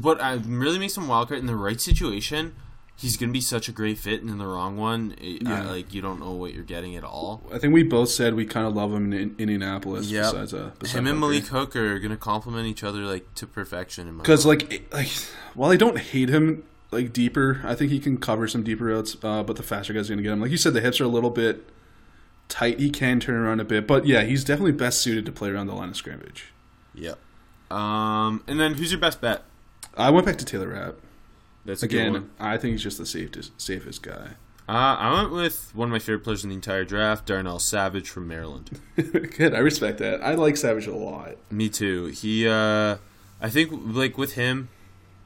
[0.02, 2.54] What I really makes him wild card in the right situation,
[2.98, 5.62] he's gonna be such a great fit, and in the wrong one, it, Yeah.
[5.62, 7.44] I, like you don't know what you're getting at all.
[7.54, 10.08] I think we both said we kind of love him in Indianapolis.
[10.10, 10.24] Yep.
[10.24, 11.20] Besides, uh, besides Him and Hooker.
[11.20, 14.18] Malik Hooker gonna complement each other like to perfection.
[14.18, 15.12] Because like it- like
[15.54, 16.64] while I don't hate him
[16.96, 19.16] like deeper, I think he can cover some deeper routes.
[19.24, 20.42] Uh, but the faster guys are gonna get him.
[20.42, 21.70] Like you said, the hips are a little bit
[22.50, 22.80] tight.
[22.80, 25.68] He can turn around a bit, but yeah, he's definitely best suited to play around
[25.68, 26.52] the line of scrimmage.
[26.94, 27.18] Yep.
[27.72, 29.44] Um, and then who's your best bet?
[29.98, 30.96] I went back to Taylor Rapp
[31.66, 32.16] That's a good one.
[32.16, 32.30] again.
[32.40, 34.32] I think he's just the safest safest guy.
[34.68, 38.10] Uh, I went with one of my favorite players in the entire draft, Darnell Savage
[38.10, 38.80] from Maryland.
[38.96, 40.24] Good, I respect that.
[40.24, 41.36] I like Savage a lot.
[41.52, 42.06] Me too.
[42.08, 42.98] He, uh,
[43.40, 44.70] I think, like with him,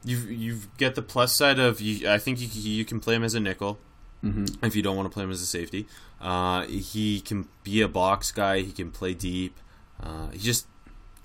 [0.09, 2.09] you you get the plus side of you.
[2.09, 3.79] I think you you can play him as a nickel
[4.23, 4.65] Mm-hmm.
[4.65, 5.87] if you don't want to play him as a safety.
[6.19, 8.59] Uh, he can be a box guy.
[8.59, 9.57] He can play deep.
[10.03, 10.67] Uh, he's just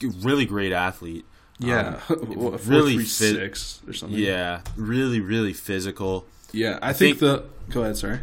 [0.00, 1.24] a really great athlete.
[1.58, 2.16] Yeah, Um,
[2.54, 3.88] a really 4.36 fit.
[3.88, 4.16] or something.
[4.18, 6.26] Yeah, really, really physical.
[6.52, 6.78] yeah.
[6.80, 7.44] I, I think, think- the.
[7.72, 7.96] Go ahead.
[7.96, 8.20] Sorry.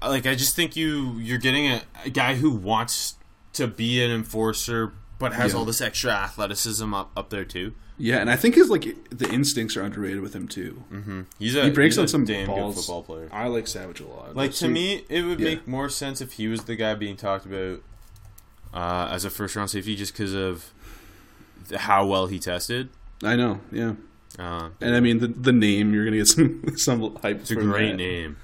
[0.00, 3.14] like I just think you you're getting a, a guy who wants
[3.54, 5.58] to be an enforcer but has Yeah.
[5.58, 7.74] all this extra athleticism up up there too.
[7.96, 10.82] Yeah, and I think his like the instincts are underrated with him too.
[10.92, 11.20] Mm-hmm.
[11.38, 12.74] He's a He breaks on some damn balls.
[12.74, 13.28] good football player.
[13.32, 14.34] I like Savage a lot.
[14.34, 15.50] Like to me, it would Yeah.
[15.50, 17.82] make more sense if he was the guy being talked about
[18.72, 20.72] uh, as a first round safety, just because of
[21.76, 22.88] how well he tested.
[23.22, 23.60] I know.
[23.70, 23.92] Yeah,
[24.38, 27.40] Uh, and I mean the the name you're gonna get some some hype.
[27.40, 27.96] it's a great that.
[27.96, 28.36] name.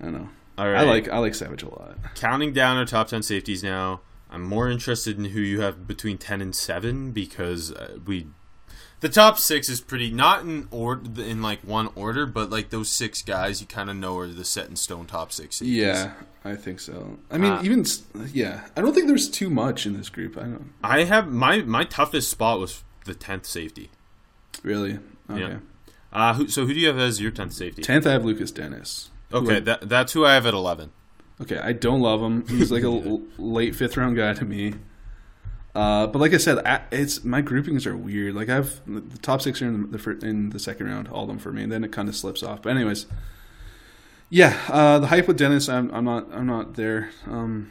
[0.00, 0.28] I know.
[0.56, 1.98] All right, I like I like Savage a lot.
[2.14, 6.18] counting down our top 10 safeties now i'm more interested in who you have between
[6.18, 8.26] 10 and 7 because uh, we
[9.00, 12.88] the top six is pretty not in order in like one order but like those
[12.88, 15.76] six guys you kind of know are the set in stone top six safeties.
[15.76, 16.12] Yeah,
[16.44, 17.18] I think so.
[17.30, 17.84] I mean, Uh, even
[18.32, 20.36] yeah, I don't think there's too much in this group.
[20.36, 23.90] I don't i have my my toughest spot was the 10th safety
[24.64, 24.98] really.
[25.30, 25.40] Okay.
[25.40, 25.58] Yeah.
[26.12, 28.50] uh who, so who do you have as your 10th safety Tenth, I have Lukas
[28.50, 29.10] Denis.
[29.32, 30.90] okay that, that's who i have at 11
[31.40, 32.46] Okay, I don't love him.
[32.48, 34.74] He's like a l- late fifth round guy to me.
[35.74, 38.34] Uh, but like I said, I, it's my groupings are weird.
[38.34, 41.38] Like I've the top six are in the in the second round, all of them
[41.38, 42.62] for me, and then it kind of slips off.
[42.62, 43.06] But anyways,
[44.30, 47.10] yeah, uh, the hype with Denis, I'm, I'm not I'm not there.
[47.26, 47.70] Um,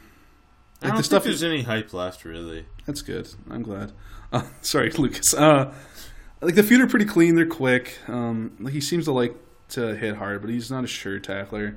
[0.80, 3.28] i like don't the stuff think there's any hype left really that's good.
[3.50, 3.92] I'm glad.
[4.30, 5.32] Uh, sorry, Lukas.
[5.32, 5.72] Uh,
[6.42, 7.34] like the feet are pretty clean.
[7.34, 7.98] They're quick.
[8.08, 9.34] Um, like he seems to like
[9.70, 11.76] to hit hard, but he's not a sure tackler.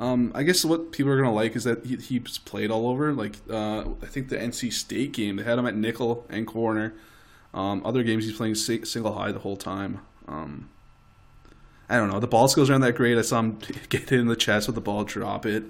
[0.00, 3.12] Um, I guess what people are gonna like is that he, he's played all over.
[3.12, 6.94] Like uh, I think the NC State game, they had him at nickel and corner.
[7.52, 10.00] Um, other games he's playing single high the whole time.
[10.26, 10.70] Um,
[11.88, 12.18] I don't know.
[12.20, 13.18] The ball skills aren't that great.
[13.18, 13.58] I saw him
[13.90, 15.64] get hit in the chest with the ball, drop it.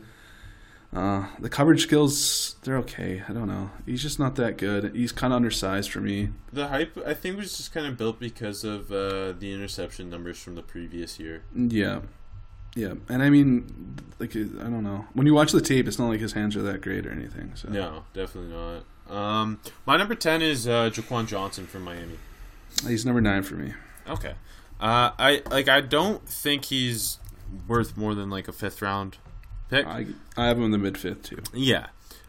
[0.92, 3.22] Uh, the coverage skills, they're okay.
[3.28, 3.70] I don't know.
[3.86, 4.94] He's just not that good.
[4.94, 6.30] He's kind of undersized for me.
[6.52, 10.38] the hype i think was just kind of built because of uh, the interception numbers
[10.42, 12.00] from the previous year Yeah.
[12.74, 12.94] Yeah.
[13.08, 15.06] And I mean, like, I don't know.
[15.14, 17.52] When you watch the tape, it's not like his hands are that great or anything.
[17.54, 18.84] So No, definitely not.
[19.14, 22.18] Um, my number ten is uh, Jaquan Johnson from Miami.
[22.86, 23.74] He's number nine for me.
[24.08, 24.34] Okay,
[24.80, 25.68] uh, I like.
[25.68, 27.18] I don't think he's
[27.66, 29.18] worth more than like a fifth round
[29.68, 29.84] pick.
[29.84, 30.06] I,
[30.36, 31.42] I have him in the mid fifth, too.
[31.52, 31.86] yeah,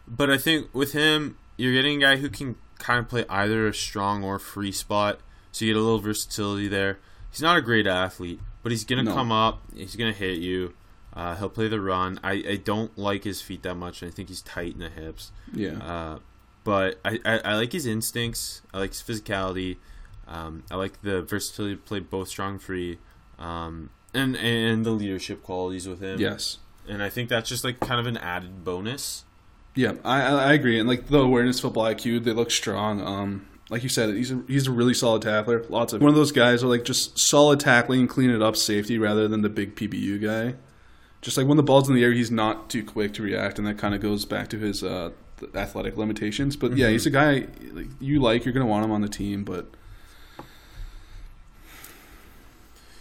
[0.08, 3.68] but I think with him, you're getting a guy who can kind of play either
[3.68, 5.20] a strong or free spot,
[5.52, 6.98] so you get a little versatility there.
[7.30, 9.14] He's not a great athlete, but he's gonna No.
[9.14, 9.62] come up.
[9.74, 10.74] He's gonna hit you.
[11.14, 12.18] Uh, he'll play the run.
[12.24, 14.02] I, I don't like his feet that much.
[14.02, 15.30] I think he's tight in the hips.
[15.52, 15.76] Yeah.
[15.78, 16.18] Uh,
[16.64, 18.62] but I, I, I like his instincts.
[18.72, 19.76] I like his physicality.
[20.26, 22.98] Um, I like the versatility to play both strong free,
[23.38, 26.18] um, and and the leadership qualities with him.
[26.20, 26.58] yes.
[26.88, 29.24] and I think that's just like kind of an added bonus.
[29.74, 30.78] Yeah, I, I I agree.
[30.78, 33.00] And like the awareness, football IQ, they look strong.
[33.02, 35.64] Um, like you said, he's a, he's a really solid tackler.
[35.70, 38.98] Lots of one of those guys are like just solid tackling, clean it up, safety
[38.98, 40.56] rather than the big PBU guy.
[41.22, 43.66] Just like when the ball's in the air, he's not too quick to react, and
[43.66, 45.12] that kind of goes back to his uh,
[45.54, 46.54] athletic limitations.
[46.54, 48.44] But yeah, he's a guy like, you like.
[48.44, 49.70] You're gonna want him on the team, but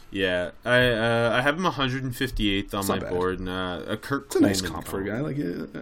[0.10, 3.10] Yeah, I uh, I have him 158th on my bad.
[3.10, 4.28] board, and uh, a Kurt.
[4.28, 5.20] it's a nice comp for a guy.
[5.20, 5.82] Like uh, Yeah.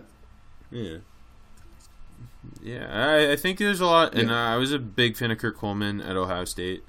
[0.72, 0.98] Yeah,
[2.66, 4.54] I, I think there's a lot, and uh, Yeah.
[4.54, 6.84] I was a big fan of Kurt Coleman at Ohio State.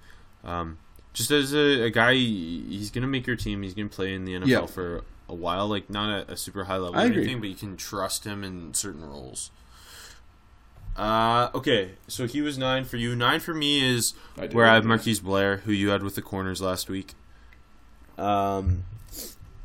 [0.45, 0.79] Um,
[1.13, 3.63] just as a, a guy, he's gonna make your team.
[3.63, 4.67] He's gonna play in the NFL Yeah.
[4.67, 7.23] for a while, like not a, a super high level I or agree.
[7.23, 9.51] anything, but you can trust him in certain roles.
[10.97, 13.15] Uh, okay, so he was nine for you.
[13.17, 14.85] Nine for me is I where I have.
[14.85, 17.15] Marquise Blair, who you had with the corners last week.
[18.19, 18.85] Um,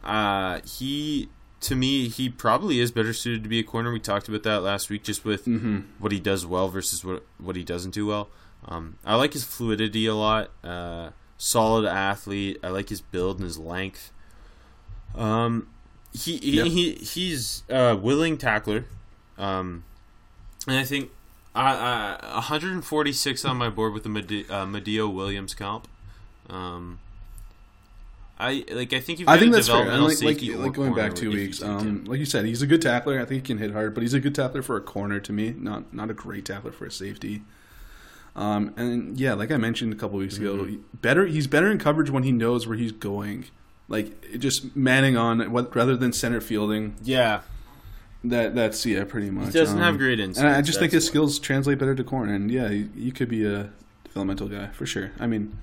[0.04, 1.30] uh, he
[1.62, 3.92] to me he probably is better suited to be a corner.
[3.92, 5.80] We talked about that last week, just with Mm-hmm.
[6.00, 8.30] what he does well versus what what he doesn't do well.
[8.68, 10.50] Um, I like his fluidity a lot.
[10.64, 12.60] Uh, solid athlete.
[12.64, 14.12] I like his build and his length.
[15.16, 15.68] Um,
[16.14, 16.68] he he, Yep.
[16.68, 18.86] he he's a willing tackler.
[19.38, 19.84] Um,
[20.68, 21.12] and I think
[21.54, 24.10] I, I 146 on my board with the
[24.50, 25.88] uh, Medeo Williams comp.
[26.50, 27.00] Um,
[28.38, 28.92] I like.
[28.94, 29.90] I think you've I think that's fair.
[29.90, 32.82] And like, like, like going back two weeks, um, like you said, he's a good
[32.82, 33.16] tackler.
[33.20, 35.32] I think he can hit hard, but he's a good tackler for a corner to
[35.32, 35.56] me.
[35.58, 37.44] Not not a great tackler for a safety.
[38.36, 40.70] Um, and yeah, like I mentioned a couple weeks ago, Mm-hmm.
[40.70, 43.46] he- better he's better in coverage when he knows where he's going.
[43.88, 46.96] Like just manning on what rather than center fielding.
[47.04, 47.42] yeah,
[48.26, 49.54] That that's yeah, pretty much.
[49.54, 50.40] he doesn't Um, have great instincts.
[50.40, 50.50] And.
[50.50, 52.34] I just think his skills translate better to corner.
[52.34, 53.70] And yeah, he, he could be a
[54.04, 55.12] developmental guy for sure.
[55.20, 55.58] I mean,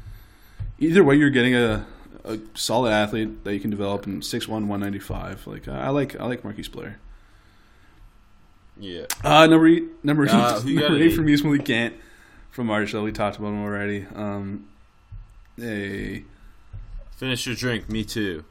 [0.79, 1.85] either way, you're getting a,
[2.25, 5.47] a solid athlete that you can develop in 6'1", 195.
[5.47, 6.99] Like I like I like Marquise Blair.
[8.79, 9.07] Yeah.
[9.23, 11.25] Uh, number eight, number Uh, eight, number at eight for eight?
[11.27, 11.95] me is Malik Gant
[12.51, 13.03] from Marshall.
[13.05, 14.07] We talked about him already.
[14.15, 14.69] Um,
[15.57, 16.25] hey,
[17.17, 17.89] Finish your drink.
[17.89, 18.45] Me too.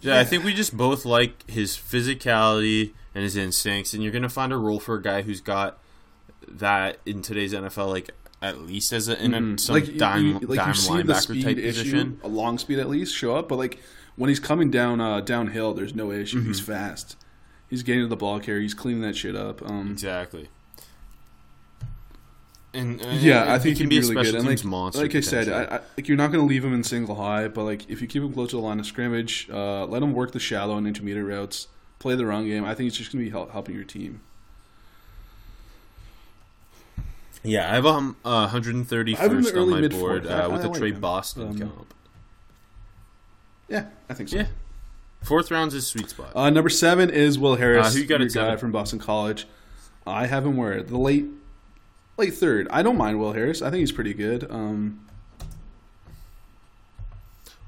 [0.00, 4.28] Yeah, I think we just both like his physicality and his instincts, and you're gonna
[4.28, 5.78] find a role for a guy who's got
[6.46, 9.60] that in today's NFL, like at least as a in a Mhm.
[9.60, 12.20] some like dime, you, like dime you see the linebacker type issue, position.
[12.22, 13.80] a long speed at least show up, but like
[14.16, 16.40] when he's coming down uh, downhill, there's no issue.
[16.42, 16.72] He's Mm-hmm.
[16.72, 17.16] fast.
[17.68, 18.60] He's getting to the ball carrier.
[18.62, 19.60] He's cleaning that shit up.
[19.68, 20.48] Um, Exactly.
[22.74, 24.34] And, uh, Yeah, and I he think can he'd be really good.
[24.34, 25.02] And like, monster.
[25.02, 25.48] like I said.
[25.48, 28.00] I, I, like you're not going to leave him in single high, but like if
[28.02, 30.76] you keep him close to the line of scrimmage, uh, let him work the shallow
[30.76, 32.64] and intermediate routes, play the run game.
[32.64, 34.20] I think it's just going to be help, helping your team.
[37.48, 40.48] Yeah, I have um, uh, 131st I have him in the on my board uh,
[40.52, 40.90] with I like Tre.
[40.92, 41.94] Boston Um, comp.
[43.68, 44.36] Yeah, I think so.
[44.38, 44.46] Yeah,
[45.22, 46.32] fourth round's his sweet spot.
[46.34, 49.46] Uh, number seven is Will Harris, Uh, who you got your guy from Boston College.
[50.06, 51.26] I have him where the late,
[52.16, 52.66] late third.
[52.70, 53.60] I don't mind Will Harris.
[53.62, 54.50] I think he's pretty good.
[54.50, 55.04] Um,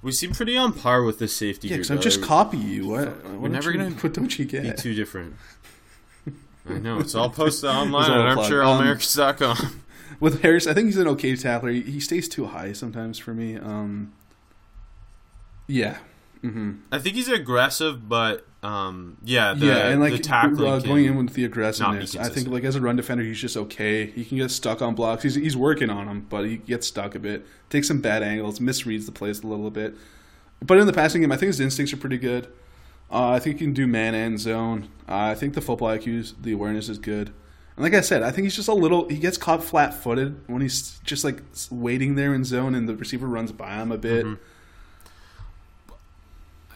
[0.03, 1.69] we seem pretty on par with the safety.
[1.69, 2.89] yeah, because I just copy you.
[2.89, 3.09] What?
[3.09, 5.35] what don't never you- gonna What don't you be too different.
[6.69, 8.49] I know it's all posted online at a plug.
[8.81, 8.87] Um,
[10.21, 11.71] With Harris, I think he's an okay tackler.
[11.71, 13.57] He, he stays too high sometimes for me.
[13.57, 14.13] Um,
[15.67, 15.99] yeah.
[16.43, 20.79] hmm I think he's aggressive, but um, yeah, the, yeah, and like the tackling uh,
[20.81, 24.07] going in with the aggressiveness, I think like as a run defender, he's just okay.
[24.07, 25.23] He can get stuck on blocks.
[25.23, 27.47] He's he's working on them, but he gets stuck a bit.
[27.71, 29.95] Takes some bad angles, misreads the plays a little bit.
[30.63, 32.49] But in the passing game, I think his instincts are pretty good.
[33.11, 34.89] Uh, I think he can do man and zone.
[35.09, 37.33] Uh, I think the football IQ, the awareness is good.
[37.77, 39.09] And like I said, I think he's just a little.
[39.09, 43.27] He gets caught flat-footed when he's just like waiting there in zone, and the receiver
[43.27, 44.27] runs by him a bit.
[44.27, 44.43] Mm-hmm.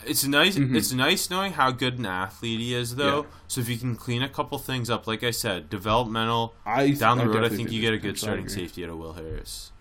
[0.07, 0.57] It's nice.
[0.57, 0.77] Mm-hmm.
[0.77, 3.23] It's nice knowing how good an athlete he is, though.
[3.23, 3.29] Yeah.
[3.49, 7.19] So if you can clean a couple things up, like I said, developmental I down
[7.19, 9.73] the I road, I think you get a good starting safety out of Will Harris.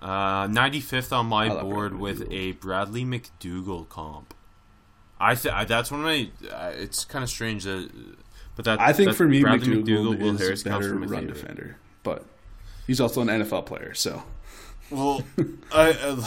[0.00, 4.34] Uh, 95th on my board Bradley with a Bradley McDougald comp.
[5.20, 6.30] I th- I- that's one of my.
[6.50, 7.90] Uh, it's kind of strange that,
[8.56, 11.08] but that I think that for me, Bradley McDougald, Will is Harris a better run
[11.08, 11.26] favorite.
[11.34, 12.24] defender, but
[12.86, 14.22] he's also an NFL player, so
[14.90, 15.22] Well,
[15.72, 16.24] I, uh,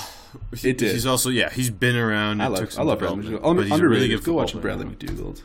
[0.56, 0.92] he- It did.
[0.92, 1.50] He's also yeah.
[1.50, 2.42] He's been around.
[2.42, 3.44] I love I love Bradley McDougald.
[3.44, 3.84] a underrated.
[3.90, 5.12] really good Go watch Bradley player.
[5.16, 5.42] McDougald.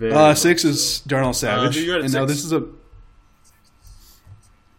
[0.00, 2.66] Uh, six is Darnell Savage, you got at and now this is a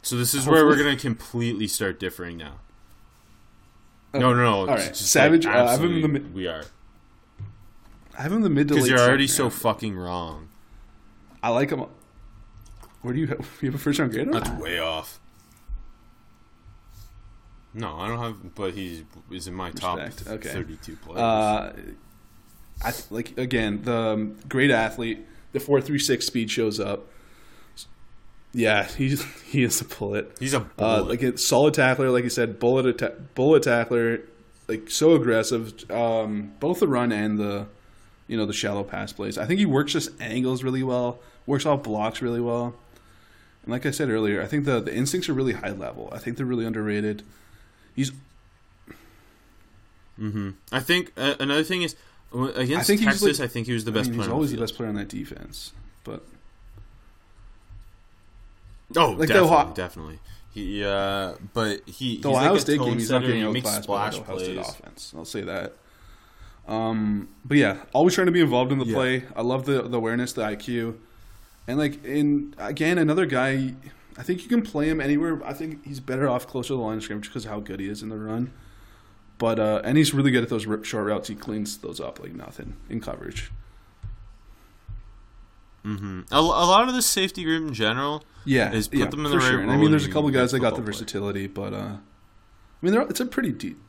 [0.02, 2.56] So this is where we're going to completely start differing now.
[4.20, 4.60] No, no, no.
[4.60, 4.96] All right.
[4.96, 6.64] Savage, Like, uh, I have him in the mid- we are
[8.18, 8.98] I have him in the mid to because late.
[8.98, 9.54] you're already so round.
[9.54, 10.50] fucking wrong.
[11.42, 11.84] I like him.
[13.02, 13.40] Where do you have?
[13.62, 14.28] You have a first round grade?
[14.28, 15.20] on That's way off.
[17.74, 18.54] No, I don't have.
[18.56, 20.50] But he's is in my top okay.
[20.50, 21.20] thirty-two players.
[21.20, 21.74] Uh,
[22.84, 25.26] I like again the um, great athlete.
[25.54, 27.08] The four three six speed shows up.
[28.54, 30.32] Yeah, he's he is a bullet.
[30.40, 31.08] he's a Uh, bullet.
[31.10, 34.22] like a solid tackler, like you said, bullet atta- bullet tackler,
[34.68, 35.90] like so aggressive.
[35.90, 37.66] Um, both the run and the,
[38.28, 39.38] you know, the shallow pass plays.
[39.38, 41.20] I think he works just angles really well.
[41.48, 42.76] Works off blocks really well.
[43.64, 46.10] And like I said earlier, I think the the instincts are really high level.
[46.12, 47.24] I think they're really underrated.
[47.96, 48.12] He's
[50.72, 51.96] I think uh, another thing is
[52.34, 53.40] uh, against I Texas.
[53.40, 54.28] like- I think he was the I best mean, player.
[54.30, 55.74] he's always the, the best player on that defense.
[56.04, 56.24] But
[58.98, 60.20] Oh, Like definitely, Ohio- definitely.
[60.52, 62.18] He, uh, but he.
[62.18, 64.38] the he's Ohio like a State game, he's not getting outclassed by splash the Ohio
[64.38, 65.14] State offense.
[65.16, 65.74] I'll say that.
[66.68, 68.94] Um, but yeah, always trying to be involved in the Yeah.
[68.96, 69.24] play.
[69.36, 70.96] I love the the awareness, the IQ,
[71.68, 73.74] and like in again another guy.
[74.16, 75.42] I think you can play him anywhere.
[75.44, 77.80] I think he's better off closer to the line of scrimmage because of how good
[77.80, 78.54] he is in the run.
[79.40, 81.28] But uh, and he's really good at those rip short routes.
[81.28, 83.52] He cleans those up like nothing in coverage.
[85.86, 88.24] A, a lot of the safety group in general.
[88.46, 89.70] Yeah, Is put yeah, them in the right sure.
[89.70, 91.00] I mean, there's a couple guys that got the football play.
[91.00, 91.98] versatility, but uh, I
[92.82, 93.80] mean, they're, it's a pretty deep.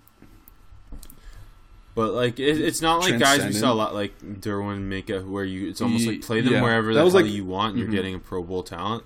[1.94, 5.44] But like it, it's not like guys we saw a lot like Derwin Minkah where
[5.44, 6.62] you it's almost like play them yeah.
[6.62, 7.92] wherever That the was hell like- you want and you're Mhm.
[7.92, 9.04] getting a Pro Bowl talent.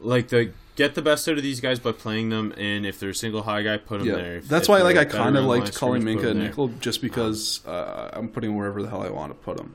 [0.00, 3.10] Like the get the best out of these guys by playing them and if they're
[3.10, 4.36] a single high guy, put them Yeah, there.
[4.38, 8.10] If, that's why like I kind of liked calling Minkah a nickel just because uh,
[8.12, 9.74] I'm putting wherever the hell I want to put him.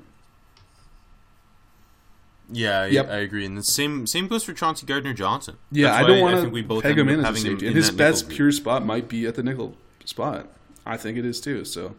[2.53, 3.09] Yeah, I- Yep.
[3.09, 3.45] I, agree.
[3.45, 5.57] And the same same goes for Chauncey Gardner Johnson.
[5.71, 7.67] Yeah, That's I don't think want we to both peg him in as a safety,
[7.67, 8.35] and his best group.
[8.35, 10.47] pure spot might be at the nickel spot.
[10.85, 11.65] I think it is too.
[11.65, 11.95] So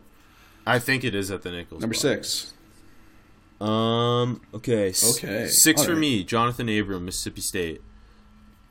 [0.66, 1.78] I think it is at the nickel.
[1.80, 2.02] number spot.
[2.24, 2.52] six,
[3.60, 4.40] Um.
[4.52, 4.92] Okay.
[5.10, 6.00] Okay, Six for alright.
[6.00, 6.24] me.
[6.24, 7.82] Jonathan Abram, Mississippi State.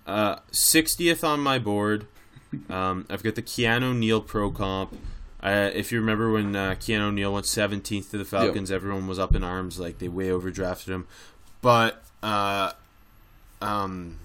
[0.06, 2.08] Uh, sixtieth on my board.
[2.69, 4.96] Um, I've got the Keanu Neal Pro Comp.
[5.41, 9.17] Uh, if you remember when uh, Keanu Neal went seventeenth to the Falcons, everyone was
[9.17, 11.08] up in arms, like they way overdrafted him.
[11.63, 12.73] But uh,
[13.62, 14.19] um,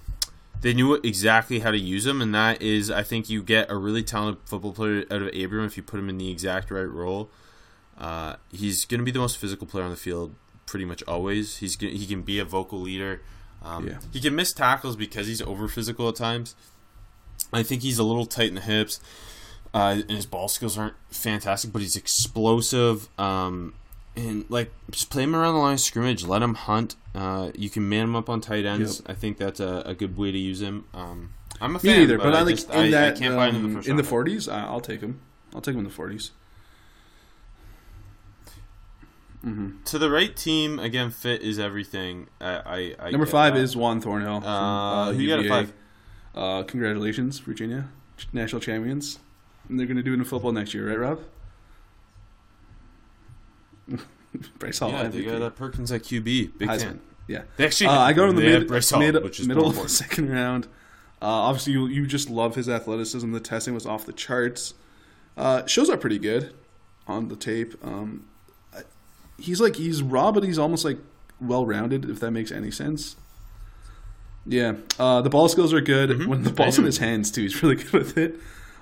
[0.61, 3.77] they knew exactly how to use him, and that is, I think you get a
[3.77, 6.83] really talented football player out of Abram if you put him in the exact right
[6.83, 7.29] role.
[7.97, 11.57] Uh, he's going to be the most physical player on the field pretty much always.
[11.57, 13.21] He's gonna, he can be a vocal leader.
[13.63, 13.99] Um, Yeah.
[14.11, 16.55] He can miss tackles because he's over physical at times.
[17.53, 18.99] I think he's a little tight in the hips,
[19.73, 23.07] uh, and his ball skills aren't fantastic, but he's explosive.
[23.17, 23.75] Um,
[24.27, 26.95] and like just play him around the line of scrimmage, let him hunt.
[27.15, 29.01] Uh, you can man him up on tight ends.
[29.05, 30.85] I think that's a, a good way to use him.
[30.93, 32.17] Um, I'm a me fan, neither.
[32.17, 33.77] But, I I like just, in I, that I can't find him in um, the
[33.79, 34.09] first in the round.
[34.09, 34.47] forties.
[34.49, 35.19] I'll take him.
[35.53, 36.31] I'll take him in the forties.
[39.85, 41.11] to the right team again.
[41.11, 42.27] Fit is everything.
[42.41, 43.61] I, I, I Number five that.
[43.61, 44.41] is Juan Thornhill.
[44.41, 45.49] from, Uh, who you got UVA.
[45.49, 45.73] five?
[46.35, 47.87] Uh, congratulations, Virginia,
[48.33, 49.19] national champions.
[49.67, 51.21] And they're going to do it in football next year, right, Rob?
[54.59, 55.07] Bryce Hall, yeah.
[55.07, 55.25] They MVP.
[55.25, 56.57] got uh, Perkins at QB.
[56.57, 56.81] Big Heisman.
[56.81, 56.99] fan.
[57.27, 57.43] Yeah.
[57.57, 59.67] They actually Uh, I go to the they mid, Bryce Hall, mid which is middle
[59.67, 60.65] of the second round.
[61.21, 63.31] Uh, obviously, you, you just love his athleticism.
[63.33, 64.73] The testing was off the charts.
[65.37, 66.53] Uh, shows up pretty good
[67.07, 67.75] on the tape.
[67.83, 68.25] Um,
[69.37, 70.97] he's like he's raw, but he's almost like
[71.41, 72.09] well rounded.
[72.09, 73.15] If that makes any sense.
[74.45, 76.09] Yeah, uh, the ball skills are good.
[76.09, 76.29] Mm-hmm.
[76.29, 78.35] When the ball's in his hands too, he's really good with it.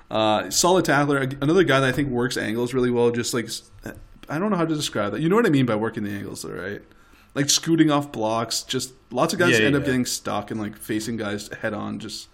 [0.10, 1.18] Uh, solid tackler.
[1.18, 3.12] Another guy that I think works angles really well.
[3.12, 3.50] Just like
[4.30, 5.22] I don't know how to describe that.
[5.22, 6.82] You know what I mean by working the angles, though, right?
[7.36, 8.64] Like scooting off blocks.
[8.64, 12.00] Just lots of guys Yeah, end up getting stuck and like facing guys head on,
[12.00, 12.28] just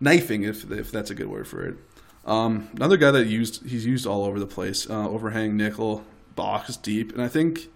[0.00, 1.76] knifing if if that's a good word for it.
[2.24, 4.88] Um, another guy that used he's used all over the place.
[4.88, 7.68] Uh, overhang nickel, box deep, and I think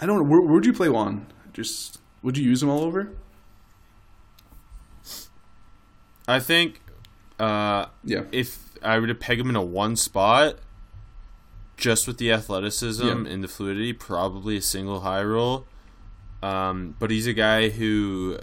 [0.00, 1.26] I don't know where would you play Juan?
[1.52, 3.10] Just would you use him all over?
[6.26, 6.80] I think
[7.38, 8.22] uh, Yeah.
[8.32, 10.56] if I were to peg him in a one spot,
[11.84, 13.32] just with the athleticism Yeah.
[13.32, 15.66] and the fluidity, probably a single high roll.
[16.42, 18.38] Um, but he's a guy who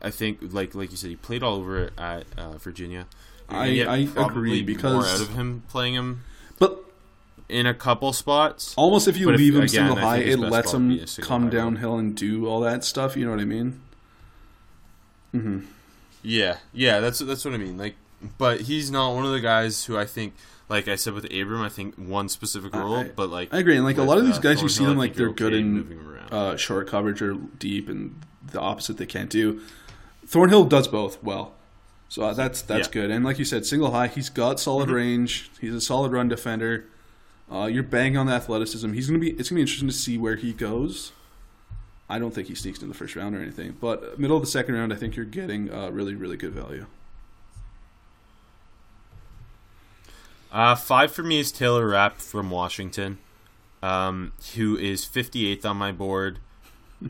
[0.00, 3.06] I think, like like you said, he played all over at uh, Virginia.
[3.48, 3.96] I- I
[4.26, 6.22] agree, more because- out of him playing him
[6.58, 6.82] But
[7.48, 8.74] in a couple spots.
[8.76, 11.06] almost if you But if- leave him again, single high, it lets him be a
[11.06, 11.64] single come high roll.
[11.64, 13.16] downhill and do all that stuff.
[13.16, 13.80] You know what I mean?
[16.22, 17.76] Yeah, yeah, that's that's what I mean.
[17.76, 17.94] Like
[18.38, 20.34] but he's not one of the guys who I think,
[20.68, 22.96] like I said with Abram, I think one specific role.
[22.96, 24.84] I- but like I agree, and like a lot of these uh, guys, you see
[24.84, 26.32] them like they're you're good okay in moving him around.
[26.32, 28.20] uh, short coverage or deep, and
[28.52, 29.60] the opposite they can't do.
[30.26, 31.54] Thornhill does both well,
[32.08, 32.92] so uh, that's that's Yeah.
[32.92, 33.10] good.
[33.10, 35.50] And like you said, single high, he's got solid range.
[35.60, 36.86] He's a solid run defender.
[37.52, 38.92] Uh, you're banging on the athleticism.
[38.92, 39.30] He's gonna be.
[39.32, 41.12] It's gonna be interesting to see where he goes.
[42.08, 44.48] I don't think he sneaks in the first round or anything, but middle of the
[44.48, 46.86] second round, I think you're getting uh, really, really good value.
[50.52, 53.18] Uh, five for me is Taylor Rapp from Washington,
[53.82, 56.38] um, who is 58th on my board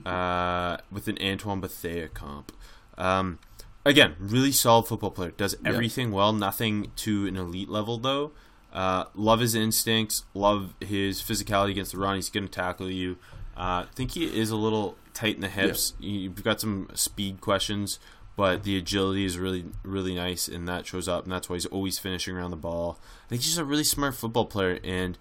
[0.04, 2.52] uh, with an Antoine Bethea comp.
[2.98, 3.38] Um,
[3.84, 5.30] again, really solid football player.
[5.30, 6.32] Does everything well.
[6.32, 8.32] Nothing to an elite level though.
[8.72, 10.24] Uh, love his instincts.
[10.34, 12.16] Love his physicality against the run.
[12.16, 13.16] He's going to tackle you.
[13.56, 15.94] Uh, think he is a little tight in the hips.
[15.98, 17.98] You've got some speed questions,
[18.36, 21.66] but the agility is really, really nice, and that shows up, and that's why he's
[21.66, 22.98] always finishing around the ball.
[23.26, 25.18] I think he's just a really smart football player, and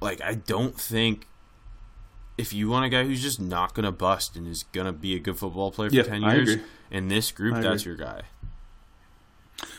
[0.00, 1.26] like I don't think
[2.38, 4.92] if you want a guy who's just not going to bust and is going to
[4.92, 6.64] be a good football player for Yeah, ten I years agree.
[6.90, 8.22] in this group, that's your guy.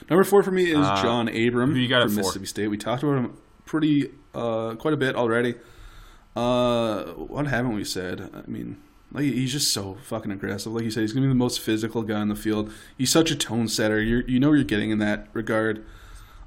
[0.10, 2.16] Number four for me is Uh, John Abram who you got from?
[2.16, 2.68] Mississippi State.
[2.68, 5.56] We talked about him pretty, uh, quite a bit already.
[6.36, 8.30] Uh, what haven't we said?
[8.34, 8.78] I mean,
[9.14, 10.74] like he's just so fucking aggressive.
[10.74, 12.72] Like you said, he's gonna be the most physical guy on the field.
[12.98, 14.02] He's such a tone setter.
[14.02, 15.86] You you know what you're getting in that regard.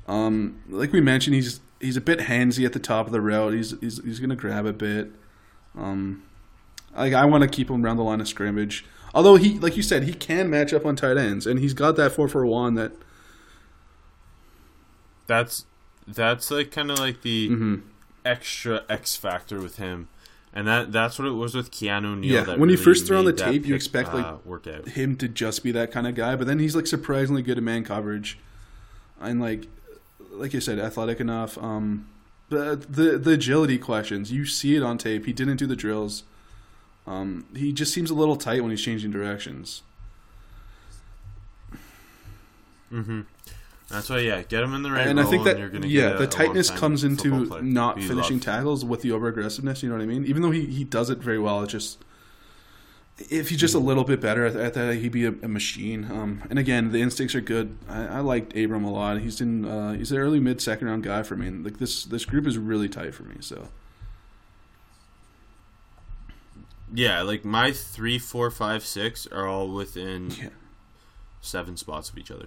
[0.08, 3.54] Um, like we mentioned, he's he's a bit handsy at the top of the route.
[3.54, 5.12] He's he's he's gonna grab a bit.
[5.76, 6.22] Um,
[6.96, 8.84] like I want to keep him around the line of scrimmage.
[9.14, 11.96] Although he, like you said, he can match up on tight ends, and he's got
[11.96, 12.92] that four for one that
[15.26, 15.66] That's
[16.06, 17.74] that's like kind of like the Mm-hmm.
[18.24, 20.08] extra X factor with him,
[20.56, 22.32] and that that's what it was with Keanu Neal.
[22.32, 24.36] Yeah, when you really first throw on the tape, you expect, like, uh,
[24.88, 27.62] him to just be that kind of guy, but then he's like surprisingly good at
[27.62, 28.38] man coverage,
[29.20, 29.66] and like,
[30.30, 31.58] like you said, athletic enough.
[31.58, 32.08] Um,
[32.48, 35.26] the the the agility questions, you see it on tape.
[35.26, 36.22] He didn't do the drills.
[37.06, 39.82] Um, he just seems a little tight when he's changing directions.
[43.88, 46.08] That's why, yeah, get him in the right and I think that you're gonna yeah,
[46.08, 49.82] get a- the tightness comes into not finishing tackles with the over aggressiveness.
[49.82, 50.24] You know what I mean?
[50.26, 52.04] Even though he, he does it very well, it's just
[53.30, 56.04] if he's just a little bit better at, at that, he'd be a, a machine.
[56.10, 57.78] Um, and again, the instincts are good.
[57.88, 59.20] I, I liked Abram a lot.
[59.20, 61.46] He's in uh, he's an early mid second round guy for me.
[61.46, 63.36] And like this this group is really tight for me.
[63.40, 63.68] So
[66.92, 70.48] Yeah, like my three, four, five, six are all within yeah,
[71.40, 72.46] seven spots of each other.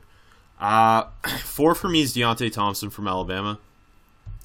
[0.59, 1.03] Uh,
[1.43, 3.59] four for me is Deionte Thompson from Alabama.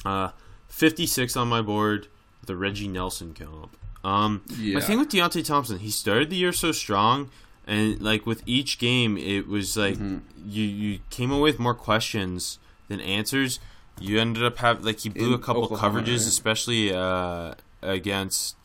[0.05, 0.31] Uh,
[0.69, 2.09] 56 on my board
[2.41, 3.77] with a Reggie Nelson comp.
[4.05, 4.75] Um, Yeah.
[4.75, 7.31] My thing with Deionte Thompson, he started the year so strong,
[7.67, 10.19] and like with each game, it was like Mm-hmm.
[10.47, 12.59] you you came away with more questions
[12.89, 13.61] than answers.
[13.99, 16.29] You ended up having like he blew In a couple Oklahoma, coverages, right?
[16.29, 18.57] especially uh, against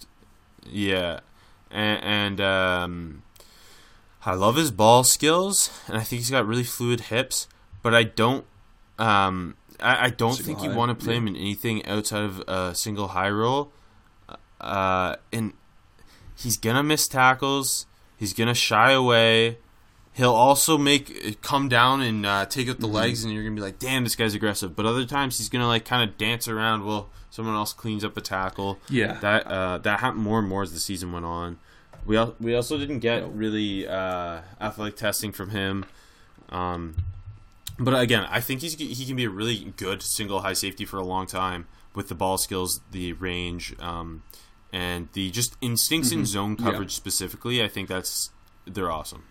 [0.70, 1.22] yeah,
[1.72, 3.22] and, and um,
[4.26, 7.48] I love his ball skills, and I think he's got really fluid hips.
[7.82, 8.46] But I don't,
[8.98, 11.20] um, I, I don't Single think you high, want to play yeah.
[11.20, 13.72] him in anything outside of a single high roll.
[14.60, 15.54] Uh, and
[16.36, 17.86] he's gonna miss tackles.
[18.18, 19.58] He's gonna shy away.
[20.14, 22.96] He'll also make come down and uh, take out the Mm-hmm.
[22.96, 25.68] legs, and you're gonna be like, "Damn, this guy's aggressive." But other times, he's gonna
[25.68, 28.80] like kind of dance around while someone else cleans up a tackle.
[28.90, 29.14] Yeah.
[29.22, 31.58] that uh, that happened more and more as the season went on.
[32.10, 35.86] We al- we also didn't get really uh, athletic testing from him.
[36.50, 36.96] Um,
[37.78, 40.98] but again, I think he's he can be a really good single high safety for
[40.98, 44.24] a long time with the ball skills, the range, um,
[44.74, 46.66] and the just instincts in zone Mm-hmm.
[46.66, 46.72] Yeah.
[46.72, 47.64] coverage specifically.
[47.64, 48.32] I think that's
[48.66, 49.24] they're awesome.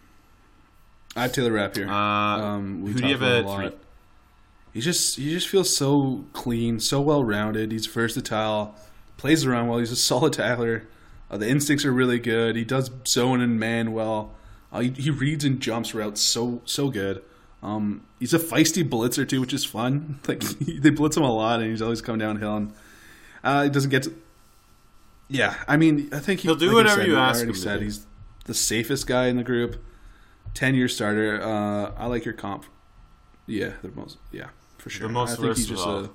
[1.16, 1.88] I have Taylor Rapp here.
[1.88, 3.56] Uh, Um, we who do you have at a lot.
[3.56, 3.72] three?
[4.72, 7.72] He just he just feels so clean, so well rounded.
[7.72, 8.76] He's versatile,
[9.16, 9.80] plays around well.
[9.80, 10.86] He's a solid tackler.
[11.30, 12.56] Uh, the instincts are really good.
[12.56, 14.34] He does zone and man well.
[14.72, 17.22] Uh, he, he reads and jumps routes so so good.
[17.62, 20.20] Um, he's a feisty blitzer too, which is fun.
[20.28, 22.56] Like they blitz him a lot, and he's always coming downhill.
[22.56, 22.72] And
[23.42, 24.14] uh, he doesn't get to.
[25.28, 27.82] Yeah, I mean, I think he, He'll do like whatever said, you ask him Said
[27.82, 28.06] he's
[28.46, 29.82] the safest guy in the group.
[30.54, 31.42] Ten year starter.
[31.42, 32.64] Uh, I like your comp.
[33.46, 34.18] Yeah, the most.
[34.32, 34.48] Yeah,
[34.78, 35.06] for sure.
[35.06, 36.10] The most I think he's just a.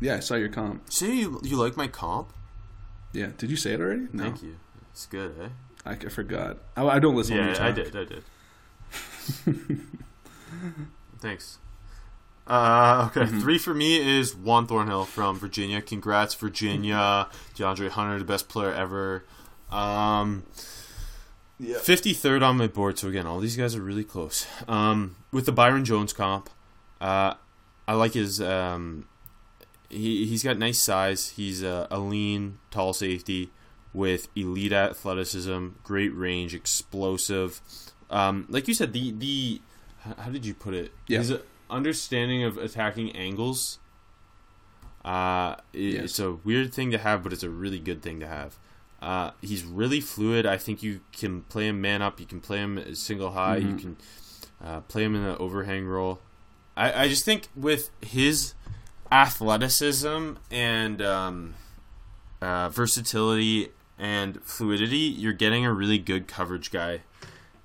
[0.00, 0.90] Yeah, I saw your comp.
[0.90, 2.32] See, you you like my comp?
[3.12, 4.08] Yeah, did you say it already?
[4.12, 4.56] No, Thank you.
[4.92, 5.48] It's good, eh?
[5.84, 6.58] I, I forgot.
[6.76, 7.36] I, I don't listen.
[7.36, 7.94] when you Yeah, I did.
[7.96, 8.22] I did.
[11.18, 11.58] Thanks.
[12.46, 13.40] Uh, okay, Mm-hmm.
[13.40, 15.80] three for me is Juan Thornhill from Virginia.
[15.80, 17.28] Congrats, Virginia.
[17.56, 19.24] DeAndre Hunter, the best player ever.
[19.70, 20.44] Um,
[21.58, 21.76] Yeah.
[21.76, 22.98] 53rd on my board.
[22.98, 24.46] So again, all these guys are really close.
[24.68, 26.50] Um, with the Byron Jones comp,
[27.00, 27.34] uh,
[27.86, 28.40] I like his.
[28.40, 29.06] Um,
[29.92, 31.30] he he's got nice size.
[31.30, 33.50] He's a, a lean, tall safety
[33.94, 37.60] with elite athleticism, great range, explosive.
[38.10, 39.60] Um, like you said, the the
[40.18, 40.92] how did you put it?
[41.06, 41.18] Yeah.
[41.18, 41.34] His
[41.70, 43.78] understanding of attacking angles.
[45.04, 46.04] Uh, Yes.
[46.04, 48.56] it's a weird thing to have, but it's a really good thing to have.
[49.00, 50.46] Uh, he's really fluid.
[50.46, 52.20] I think you can play him man up.
[52.20, 53.56] You can play him single high.
[53.56, 53.80] You Mhm.
[53.80, 53.96] can
[54.64, 56.20] uh, play him in the overhang role.
[56.76, 58.54] I, I just think with his
[59.12, 61.54] athleticism and um,
[62.40, 67.02] uh, versatility and fluidity, you're getting a really good coverage guy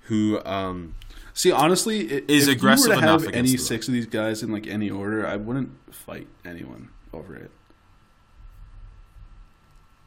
[0.02, 0.94] who um,
[1.32, 4.42] See, honestly, Is if aggressive you were to enough have any six of these guys
[4.42, 7.50] in like any order, I wouldn't fight anyone over it.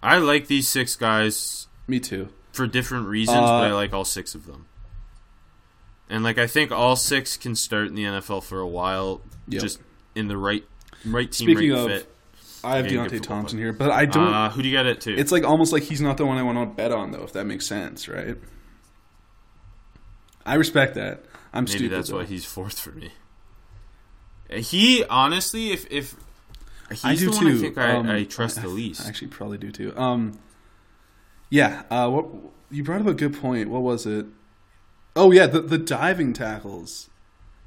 [0.04, 2.30] I like these six guys Me too.
[2.52, 4.66] for different reasons, Uh, but I like all six of them.
[6.10, 9.62] And like I think all six can start in the NFL for a while, Yep.
[9.62, 9.80] just
[10.16, 10.66] in the right
[11.06, 12.16] right team, Speaking right of, fit.
[12.64, 13.68] I have Yeah, Deionte Thompson player.
[13.72, 14.34] here, but I don't.
[14.34, 15.16] Uh, who do you got it to?
[15.16, 17.24] it's like almost like he's not the one I want to bet on, though.
[17.24, 18.38] If that makes sense, right?
[20.46, 21.24] I respect that.
[21.54, 21.98] I'm Maybe stupid.
[21.98, 22.18] that's though.
[22.18, 23.12] why he's fourth for me.
[24.50, 26.16] He honestly, if if
[26.90, 27.46] he's I do the too.
[27.46, 29.06] one I think I, Um, I trust the least.
[29.06, 29.96] I actually probably do too.
[29.98, 30.40] Um,
[31.50, 31.84] yeah.
[31.90, 32.26] Uh, what
[32.70, 33.70] you brought up a good point.
[33.70, 34.26] What was it?
[35.16, 37.10] Oh yeah, the the diving tackles.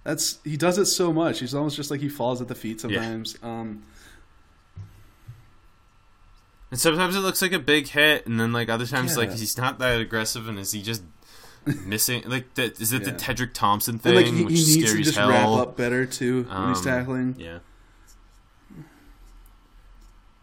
[0.05, 1.41] That's he does it so much.
[1.41, 3.37] He's almost just like he falls at the feet sometimes.
[3.43, 3.83] Um,
[6.71, 9.57] And sometimes it looks like a big hit, and then like other times, like he's
[9.57, 11.03] not that aggressive, and is he just
[11.87, 12.23] missing?
[12.27, 13.17] Like, the, is it the Yeah.
[13.17, 15.77] Tedric Thompson and thing, like he, he which is needs scary to just wrap up
[15.77, 17.37] better too when he's Um, tackling.
[17.39, 17.59] Yeah.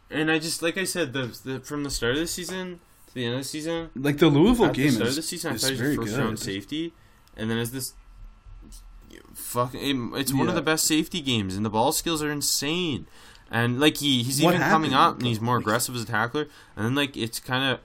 [0.10, 3.14] And I just like I said, the, the from the start of the season to
[3.14, 5.28] the end of the season, Like the Louisville at the game start is, of the
[5.28, 6.20] season, I is thought he was first good.
[6.20, 6.94] round safety,
[7.38, 7.94] and then as this
[9.52, 13.08] fucking, it's one of the best safety games, and the ball skills are insane.
[13.50, 16.48] And like he, he's What even coming up, and he's more aggressive as a tackler.
[16.76, 17.80] And then like it's kind of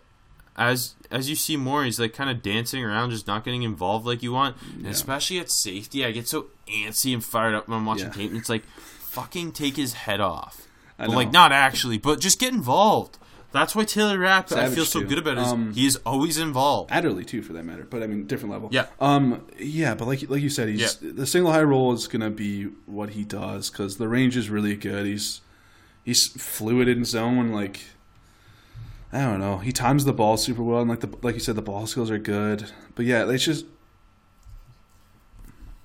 [0.57, 4.07] as as you see more, he's like kind of dancing around, just not getting involved
[4.07, 4.57] like you want.
[4.77, 8.12] And especially at safety, I get so antsy and fired up when I'm watching Yeah.
[8.12, 8.64] tape, and it's like
[9.01, 10.62] fucking take his head off.
[10.99, 13.19] But, like not actually, but just get involved.
[13.57, 15.07] That's why Taylor Rapp, I Savage, feel so too.
[15.07, 15.38] good about.
[15.38, 16.90] Is Um, he is always involved.
[16.92, 17.84] Adderley too, for that matter.
[17.88, 18.68] But I mean, different level.
[18.72, 18.86] Yeah.
[19.00, 19.46] Um.
[19.59, 23.11] Yeah, but like like you said, he's the single high roll is gonna be what
[23.11, 25.07] he does because the range is really good.
[25.07, 25.40] He's
[26.04, 27.50] he's fluid in zone.
[27.52, 27.80] Like
[29.12, 31.57] I don't know, he times the ball super well, and like the like you said,
[31.57, 32.70] the ball skills are good.
[32.94, 33.66] But yeah, it's just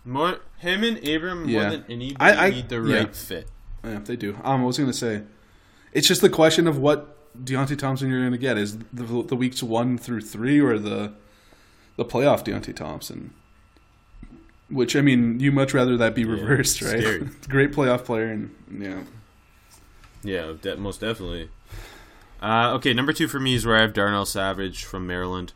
[0.03, 1.61] More him and Abram Yeah.
[1.61, 2.97] more than anybody I- I- need the yeah.
[2.97, 3.47] right fit.
[3.84, 4.36] yeah, they do.
[4.43, 5.24] Um, I was gonna say,
[5.93, 9.62] it's just the question of what Deionte Thompson you're gonna get is the, the weeks
[9.64, 11.14] one through three or the
[11.98, 13.34] the playoff Deionte Thompson.
[14.70, 17.00] Which I mean, you much rather that be reversed, right?
[17.02, 17.30] scary.
[17.50, 19.04] Great playoff player, and yeah,
[20.24, 21.50] Yeah, de- most definitely.
[22.42, 25.54] Uh, okay, number two for me is where I have Darnell Savage from Maryland.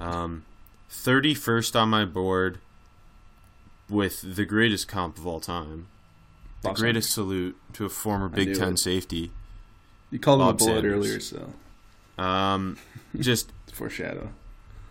[0.00, 0.44] Um,
[0.90, 2.58] 31st on my board
[3.90, 5.86] with the greatest comp of all time.
[6.62, 6.82] The Awesome.
[6.82, 8.78] greatest salute to a former Big Ten it.
[8.78, 9.30] safety.
[10.14, 11.52] You called him a Bob bullet earlier, so
[12.16, 12.78] Um,
[13.18, 14.28] just foreshadow.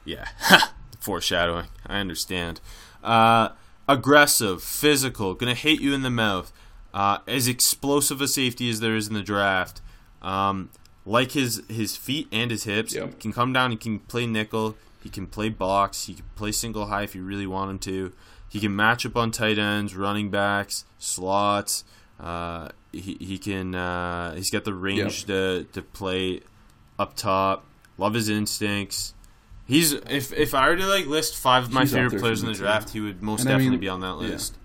[0.03, 0.27] Yeah.
[0.99, 1.67] Foreshadowing.
[1.87, 2.59] I understand.
[3.01, 3.49] Uh,
[3.87, 6.51] aggressive, physical, gonna hit you in the mouth.
[6.93, 9.79] Uh, as explosive a safety as there is in the draft.
[10.21, 10.69] Um,
[11.05, 12.93] like his his feet and his hips.
[12.93, 13.13] Yep.
[13.13, 13.71] He can come down.
[13.71, 14.75] He can play nickel.
[15.01, 16.07] He can play box.
[16.07, 18.11] He can play single high if you really want him to.
[18.49, 21.85] He can match up on tight ends, running backs, slots.
[22.19, 23.75] Uh, he he can.
[23.75, 26.41] Uh, he's got the range to to play
[26.99, 27.65] up top.
[27.97, 29.13] Love his instincts.
[29.65, 32.47] He's if if I were to like list five of my He's favorite players in
[32.47, 34.29] me, the draft, he would most And I definitely mean, be on that yeah.
[34.29, 34.57] list.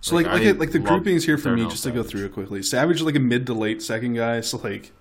[0.00, 2.26] So like Like, like, like the groupings here for me, Darnell just to go through
[2.26, 2.62] it quickly.
[2.62, 4.92] Savage like a mid to late second guy, so like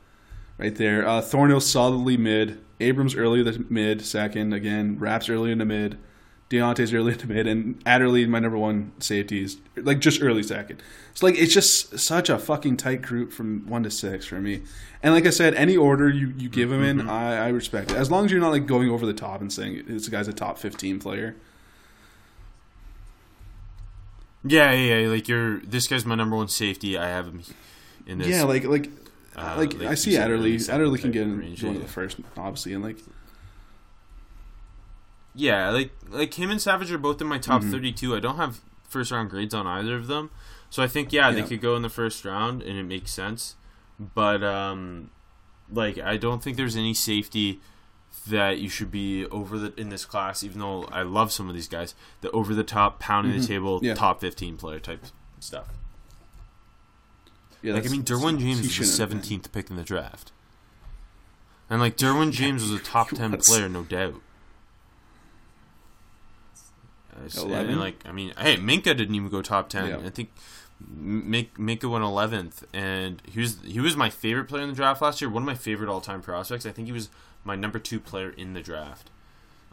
[0.58, 1.06] right there.
[1.08, 2.64] Uh, Thornhill solidly mid.
[2.80, 4.98] Abrams early the mid second again.
[5.00, 5.98] Rapp's early in the mid.
[6.54, 10.44] Deionte's early in the mid, and Adderley my number one safety, is like just early
[10.44, 10.82] second.
[11.16, 14.62] So like it's just such a fucking tight group from one to six for me.
[15.02, 17.00] And like I said, any order you, you give him Mm-hmm.
[17.02, 19.42] in, I, I respect it as long as you're not like going over the top
[19.42, 21.36] and saying this guy's a top fifteen player.
[24.46, 25.08] Yeah, yeah, yeah.
[25.08, 26.98] Like you're this guy's my number one safety.
[26.98, 27.44] I have him
[28.06, 28.28] in this.
[28.28, 28.90] Yeah, like like
[29.36, 30.60] uh, like, like I see Adderley.
[30.70, 31.80] Adderley can get in range, one yeah.
[31.80, 32.98] of the first, obviously, and like
[35.36, 37.72] Yeah, like like him and Savage are both in my top Mhm.
[37.72, 38.16] 32.
[38.16, 40.30] I don't have first round grades on either of them.
[40.70, 43.56] So I think yeah, they could go in the first round and it makes sense.
[44.00, 45.10] But um
[45.72, 47.62] like I don't think there's any safety
[48.28, 51.56] that you should be over the in this class, even though I love some of
[51.56, 53.86] these guys, the over the top pounding the table, Mm-hmm.
[53.88, 53.94] Yeah.
[53.96, 55.04] top fifteen player type
[55.40, 55.68] stuff.
[57.64, 59.18] Yeah, Like I mean, Derwin James was the shouldn't have been.
[59.20, 60.32] seventeenth pick in the draft,
[61.70, 64.22] and like Derwin James was a top ten player, no doubt.
[67.36, 67.80] 11?
[67.80, 69.88] like I mean, hey, Minkah didn't even go top ten.
[69.90, 69.98] Yeah.
[70.06, 70.32] I think
[70.86, 75.02] Mink, Minkah went eleventh, and he was he was my favorite player in the draft
[75.02, 75.30] last year.
[75.30, 76.66] One of my favorite all time prospects.
[76.66, 77.10] I think he was
[77.44, 79.10] my number two player in the draft.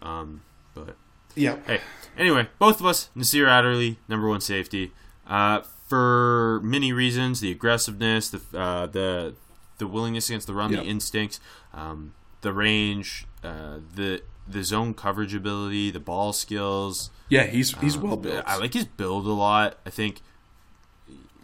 [0.03, 0.43] Um,
[0.75, 0.97] but
[1.35, 1.57] Yeah.
[1.67, 1.81] Hey,
[2.17, 4.93] anyway, both of us, Nasir Adderley, number one safety,
[5.27, 9.35] uh, for many reasons: the aggressiveness, the uh, the
[9.79, 10.83] the willingness against the run, Yep.
[10.83, 11.41] the instincts,
[11.73, 12.13] um,
[12.43, 17.11] the range, uh, the the zone coverage ability, the ball skills.
[17.29, 18.45] Yeah, he's he's Um, well built.
[18.47, 19.79] I like his build a lot.
[19.87, 20.21] I think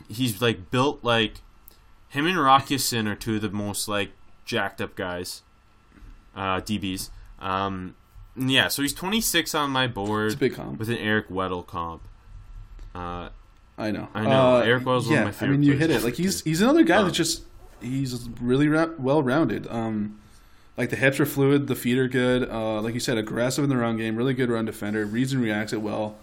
[0.08, 1.34] he's like built like
[2.08, 4.10] him and Rockison are two of the most like
[4.44, 5.42] jacked up guys,
[6.34, 7.10] uh, DBs.
[7.40, 7.94] Um,
[8.36, 10.78] yeah, so he's 26 on my board It's a big comp.
[10.78, 12.02] with an Eric Weddle comp.
[12.94, 13.28] Uh,
[13.78, 14.08] I know.
[14.14, 14.56] I know.
[14.56, 16.02] Uh, Eric is yeah, one of my I mean, you hit it.
[16.02, 17.42] Like he's he's another guy Um, that just
[17.80, 19.66] he's really ra- well rounded.
[19.68, 20.18] Um,
[20.76, 22.48] like the hips are fluid, the feet are good.
[22.50, 25.06] Uh, like you said, aggressive in the run game, really good run defender.
[25.06, 26.18] Reads and reacts it well.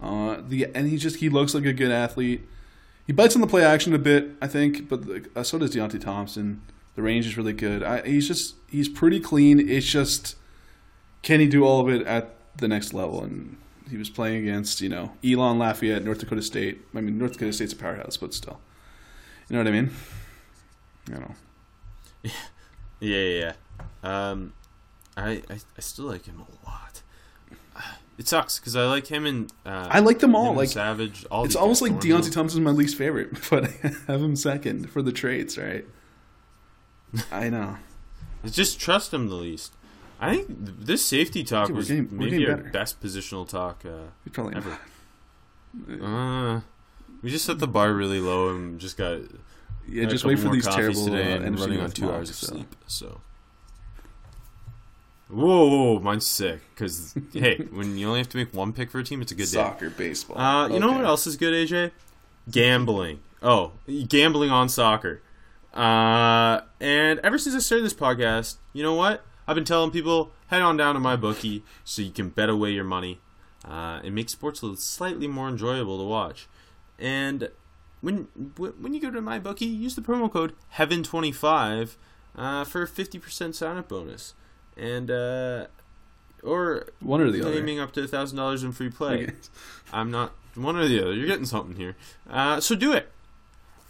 [0.00, 2.46] Uh, the and he just he looks like a good athlete.
[3.06, 5.02] He bites on the play action a bit, I think, but
[5.34, 6.60] uh, so does Deionte Thompson.
[6.96, 7.82] The range is really good.
[7.82, 9.68] I, he's just he's pretty clean.
[9.68, 10.36] It's just
[11.22, 13.22] can he do all of it at the next level?
[13.22, 13.56] And
[13.90, 16.82] he was playing against you know Elon Lafayette, North Dakota State.
[16.94, 18.60] I mean North Dakota State's a powerhouse, but still,
[19.48, 19.90] you know what I mean?
[21.08, 21.34] You know,
[23.00, 23.52] Yeah, yeah, yeah.
[24.02, 24.52] Um,
[25.16, 27.02] I, I I still like him a lot.
[28.18, 30.54] It sucks because I like him and uh, I like them all.
[30.54, 31.26] Like Savage.
[31.30, 31.92] All it's almost like.
[31.94, 35.84] Deionte Thompson's my least favorite, but I have him second for the traits, right?
[37.30, 37.76] I know.
[38.46, 39.72] Just trust him the least.
[40.18, 42.70] I think this safety talk was getting- maybe our better.
[42.70, 44.78] best positional talk uh, probably ever.
[46.02, 46.60] Uh,
[47.22, 49.20] we just set the bar really low and just got
[49.86, 52.74] Yeah, just wait for these terrible today uh, and running on two hours of sleep.
[52.86, 53.20] So,
[55.28, 58.98] whoa, whoa, mine's sick because hey, when you only have to make one pick for
[58.98, 59.58] a team, it's a good day.
[59.58, 60.38] Soccer, baseball.
[60.38, 61.92] Uh, you know what else is good, AJ?
[62.50, 63.20] Gambling.
[63.42, 63.72] Oh,
[64.08, 65.22] gambling on soccer.
[65.74, 69.24] Uh, and ever since I started this podcast, you know what?
[69.46, 72.84] I've been telling people head on down to MyBookie so you can bet away your
[72.84, 73.20] money.
[73.64, 76.46] Uh, and make sports a little slightly more enjoyable to watch.
[76.98, 77.50] And
[78.00, 81.96] when when you go to MyBookie, use the promo code Heaven25
[82.36, 84.34] uh, for a 50% sign up bonus.
[84.76, 85.66] And uh,
[86.42, 87.52] or One or the other.
[87.52, 89.30] claiming up to thousand dollars in free play.
[89.92, 91.12] I'm not one or the other.
[91.14, 91.96] You're getting something here.
[92.28, 93.10] Uh, so do it.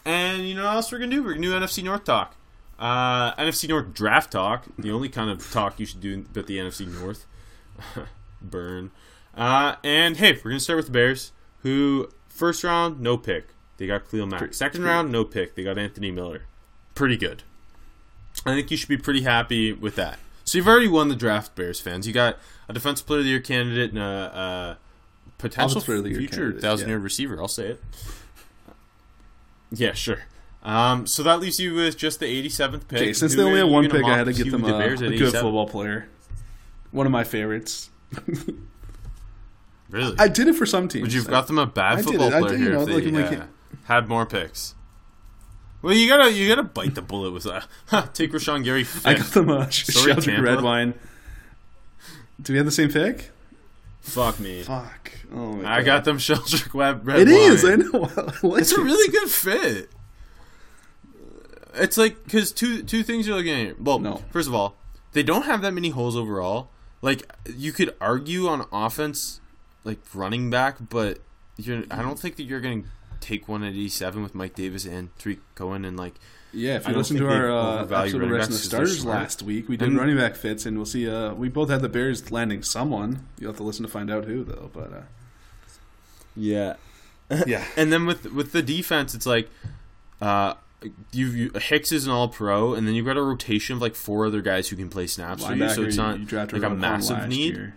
[0.04, 1.22] And you know what else we're gonna do?
[1.22, 2.36] We're gonna do NFC North talk.
[2.78, 4.64] Uh, NFC North draft talk.
[4.78, 7.26] The only kind of talk you should do about the NFC North.
[8.42, 8.90] Burn.
[9.34, 11.32] Uh, and hey, we're gonna start with the Bears,
[11.62, 13.48] who first round no pick.
[13.78, 14.54] They got Khalil Mack.
[14.54, 15.54] Second round no pick.
[15.54, 16.42] They got Anthony Miller.
[16.94, 17.42] Pretty good.
[18.46, 20.18] I think you should be pretty happy with that.
[20.46, 22.06] So you've already won the draft, Bears fans.
[22.06, 22.38] You got
[22.68, 24.78] a defensive player of the year candidate and a, a
[25.38, 27.40] potential Offensive player of the year future thousand yard receiver.
[27.40, 27.84] I'll say it.
[29.72, 30.20] Yeah, sure.
[30.62, 32.98] Um, so that leaves you with just the 87th pick.
[32.98, 34.96] Okay, since they only had one pick, I had to get them the a, a
[34.96, 36.08] good football player.
[36.90, 37.90] One of my favorites.
[39.88, 40.16] Really?
[40.18, 41.02] I did it for some teams.
[41.02, 43.10] Would you've got them a bad I football player did, you here know, if they
[43.10, 43.44] like, uh,
[43.84, 44.74] had more picks?
[45.82, 47.60] Well, you gotta you gotta bite the bullet with uh,
[47.90, 48.14] that.
[48.14, 49.34] Take Rashan Gary I got fifth.
[49.34, 50.42] them a Sorry, Sheldrick Tampa.
[50.42, 50.94] Redwine.
[52.40, 53.30] Do we have the same pick?
[54.00, 54.62] Fuck me.
[54.62, 55.12] Fuck.
[55.32, 55.84] Oh my I God.
[55.84, 57.62] got them Sheldrick Web red It is.
[57.62, 57.72] wine.
[57.72, 58.10] I know.
[58.16, 59.90] I like It's a really good fit.
[61.74, 63.76] It's like because two two things you're looking at here.
[63.78, 64.22] Well, No.
[64.30, 64.76] first of all,
[65.12, 66.70] they don't have that many holes overall.
[67.02, 69.40] Like you could argue on offense,
[69.84, 71.18] like running back, but
[71.58, 71.84] you're.
[71.90, 72.88] I don't think that you're going to
[73.26, 76.14] take one at 87 with Mike Davis and Tarik Cohen and like.
[76.52, 78.52] Yeah, if you don't listen to our uh, overvalue episode of Rest of backs the
[78.52, 81.06] 'cause they're Starters last week, we did And- running back fits, and we'll see.
[81.08, 83.26] Uh, we both had the Bears landing someone.
[83.38, 84.70] You'll have to listen to find out who, though.
[84.72, 85.00] But uh,
[86.34, 86.76] Yeah.
[87.46, 89.50] yeah, And then with with the defense, it's like,
[90.20, 90.54] uh,
[91.10, 93.96] you, you Hicks is an All Pro, and then you've got a rotation of like
[93.96, 95.68] four other guys who can play snaps for you.
[95.68, 97.54] So it's not you drafted like a massive need.
[97.56, 97.74] year.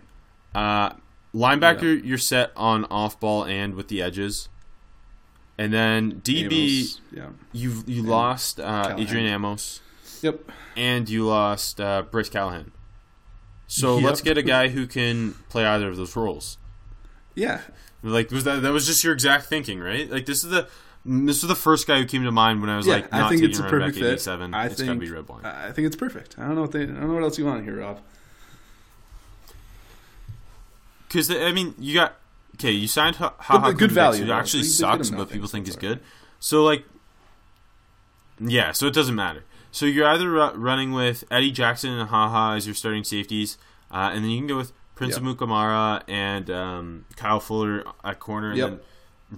[0.54, 0.90] Uh,
[1.34, 4.48] linebacker, you're set on off ball and with the edges.
[5.60, 7.26] And then DB, Amos, yeah.
[7.52, 9.80] you you lost uh, Adrian Amos
[10.22, 10.50] Yep.
[10.74, 12.72] and you lost uh, Bryce Callahan.
[13.66, 14.04] So Yep.
[14.06, 16.56] let's get a guy who can play either of those roles.
[17.34, 17.60] Yeah.
[18.02, 20.10] Like was that that was just your exact thinking, right?
[20.10, 20.66] Like this is the
[21.04, 23.28] this was the first guy who came to mind when I was Yeah, like, I
[23.28, 24.04] think it's a perfect fit.
[24.04, 24.54] 87.
[24.54, 25.26] I it's think be red.
[25.44, 26.36] I think it's perfect.
[26.38, 26.84] I don't know what they.
[26.84, 28.00] I don't know what else you want here, Rob.
[31.08, 32.14] because I mean, you got
[32.60, 32.70] okay.
[32.70, 35.80] You signed Ha Ha, Good- good value, Who actually they sucks, but people think alright.
[35.80, 36.00] good.
[36.38, 36.84] So like,
[38.38, 38.72] yeah.
[38.72, 39.44] So it doesn't matter.
[39.72, 43.56] So you're either ru- running with Eddie Jackson and Haha as your starting safeties,
[43.90, 45.22] uh, and then you can go with Prince Yep.
[45.22, 48.68] Amukamara and um, Kyle Fuller at corner, Yep.
[48.68, 48.84] and then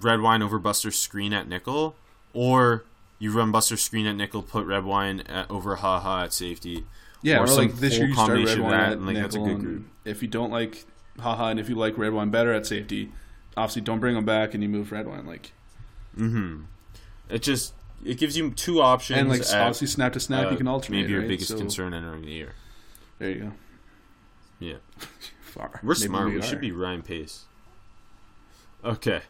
[0.01, 1.95] Redwine over Buster Skrine at nickel,
[2.33, 2.83] or
[3.19, 6.85] you run Buster Skrine at nickel, put Redwine at, over Haha at safety.
[7.21, 9.55] Yeah, or or, like this year you start Redwine at and, like, that's a nickel,
[9.55, 9.85] good group.
[10.03, 10.83] if you don't like
[11.19, 13.11] haha, and if you like Redwine better at safety,
[13.57, 15.51] obviously don't bring them back and you move Redwine like
[16.17, 16.63] Mm-hmm.
[17.29, 17.73] It just
[18.05, 19.19] it gives you two options.
[19.19, 20.97] and like at, obviously snap to snap uh, you can alternate.
[21.01, 21.27] Maybe your right?
[21.29, 22.53] biggest So, concern entering the year.
[23.19, 23.51] There you go.
[24.59, 24.75] Yeah,
[25.41, 25.79] Far.
[25.83, 26.27] we're Maybe smart.
[26.33, 26.41] We, are.
[26.43, 27.45] should be Ryan Pace.
[28.85, 29.21] Okay,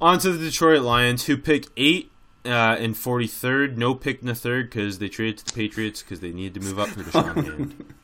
[0.00, 2.10] on to the Detroit Lions, who pick eight
[2.44, 3.76] uh, and forty third.
[3.78, 6.66] No pick in the third because they traded to the Patriots because they needed to
[6.66, 7.94] move up for Deshaun Hand.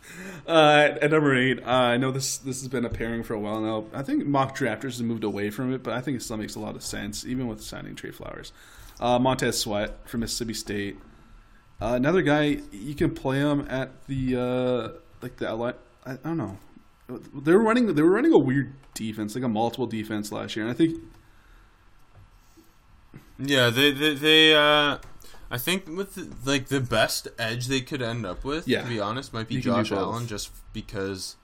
[0.46, 3.40] Uh, at number eight, uh, I know this this has been a pairing for a
[3.40, 3.86] while now.
[3.92, 6.54] I think mock drafters have moved away from it, but I think it still makes
[6.54, 8.52] a lot of sense, even with signing Trey Flowers.
[9.00, 10.98] Uh, Montez Sweat from Mississippi State.
[11.80, 14.88] Uh, another guy you can play him at the uh,
[15.20, 15.48] like the.
[15.48, 16.58] I, I don't know.
[17.34, 17.92] They were running.
[17.92, 20.96] They were running a weird defense, like a multiple defense last year, and I think
[23.38, 24.98] Yeah, they they, they uh
[25.50, 28.82] I think with the, like the best edge they could end up with, Yeah.
[28.82, 29.92] to be honest, might be You Josh.
[29.92, 31.36] Allen just because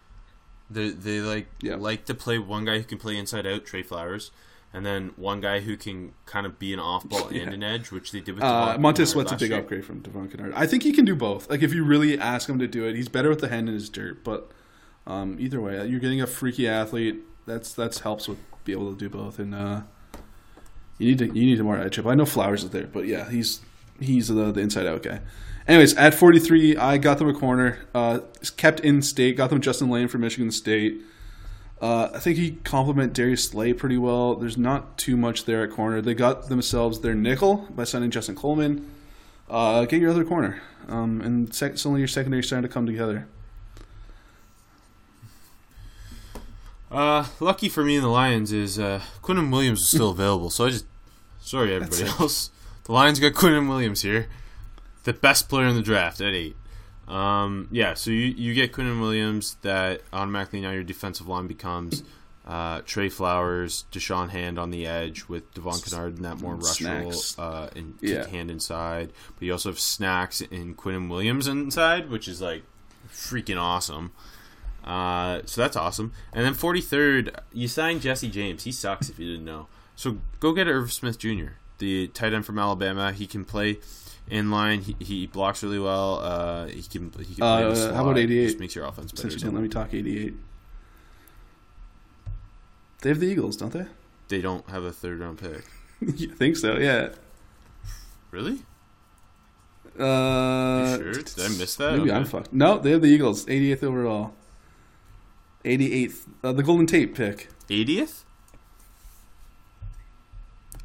[0.71, 1.77] they they like Yeah.
[1.77, 4.31] like to play one guy who can play inside out, Trey Flowers,
[4.73, 7.43] and then one guy who can kind of be an off ball Yeah.
[7.43, 9.61] and an edge, which they did with Uh, Montez Sweat's a big year.
[9.61, 10.53] upgrade from Devon Kennard.
[10.57, 11.49] I think he can do both.
[11.49, 13.75] Like if you really ask him to do it, he's better with the hand in
[13.75, 14.25] his dirt.
[14.25, 14.51] But
[15.07, 17.21] um, either way, you're getting a freaky athlete.
[17.47, 19.39] That's that's helps with be able to do both.
[19.39, 19.83] And uh,
[20.99, 22.07] you need to you need more edge up.
[22.07, 23.61] I know Flowers is there, but yeah, he's
[24.05, 25.21] he's the, the inside out guy.
[25.67, 27.79] Anyways, at 43, I got them a corner.
[27.95, 28.21] Uh,
[28.57, 29.37] kept in state.
[29.37, 31.03] Got them Justin Layne from Michigan State.
[31.81, 34.37] Uh, I think he complement Darius Slay pretty well.
[34.37, 36.01] There's not too much there at corner.
[36.01, 38.89] They got themselves their nickel by signing Justin Coleman.
[39.51, 43.27] Uh, get your other corner, um, and sec- suddenly your secondary starting to come together.
[46.91, 50.67] Uh, lucky for me and the Lions is uh, Quinnen Williams is still available, so
[50.67, 50.87] I just
[51.41, 52.51] sorry everybody else.
[52.85, 54.27] The Lions got Quinnen Williams here,
[55.05, 56.57] the best player in the draft at eight.
[57.09, 62.03] Um, yeah, so you you get Quinnen Williams that automatically now your defensive line becomes
[62.47, 67.13] uh, Trey Flowers, Da'Shawn Hand on the edge with Devon Kennard and that more rushful
[67.13, 67.39] Snacks.
[67.39, 68.27] uh, and Yeah.
[68.27, 69.13] hand inside.
[69.37, 72.63] But you also have Snacks and Quinnen Williams inside, which is like
[73.13, 74.13] freaking awesome.
[74.85, 76.13] Uh, so that's awesome.
[76.33, 78.65] And then 43rd, you signed Jesse James.
[78.65, 79.69] He sucks if you didn't know.
[79.95, 83.13] So go get Irv Smith Jr., the tight end from Alabama.
[83.13, 83.79] He can play
[84.31, 84.83] in line.
[84.83, 86.21] He, he blocks really well.
[86.21, 88.47] Uh, he can he can play Uh, the how about 88?
[88.47, 89.23] Just makes your offense better.
[89.31, 90.35] Since you didn't let me talk 88,
[93.03, 93.87] they have the Eagles, don't they?
[94.29, 95.65] they don't have a third round pick.
[96.01, 96.77] you think so?
[96.79, 97.11] Yeah.
[98.31, 98.61] Really?
[99.99, 101.13] Uh, sure?
[101.13, 101.93] Did I miss that?
[101.99, 102.13] Maybe Okay.
[102.13, 102.53] I'm fucked.
[102.53, 104.35] No, they have the Eagles, 88th overall.
[105.65, 107.49] 88th, uh, the Golden Tate pick.
[107.69, 108.23] 80th?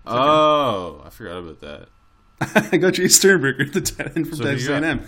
[0.09, 1.87] Oh, I forgot about that.
[2.73, 4.83] I got Jace Sternberger, the tight end from So Texas got?
[4.83, 5.01] A&M.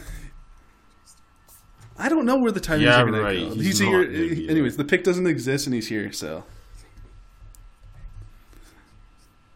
[1.98, 3.34] I don't know where the tight ends Yeah, are going right.
[3.40, 3.54] to go.
[3.56, 4.02] He's He's, here.
[4.50, 6.12] Anyways, the pick doesn't exist, and he's here.
[6.12, 6.44] So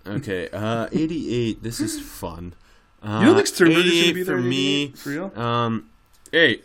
[0.05, 1.63] Okay, uh, 88.
[1.63, 2.53] This is fun.
[3.01, 4.87] Uh, you don't think Sternberger's going to be there for me?
[4.91, 5.39] for real?
[5.39, 5.89] Um,
[6.31, 6.61] hey,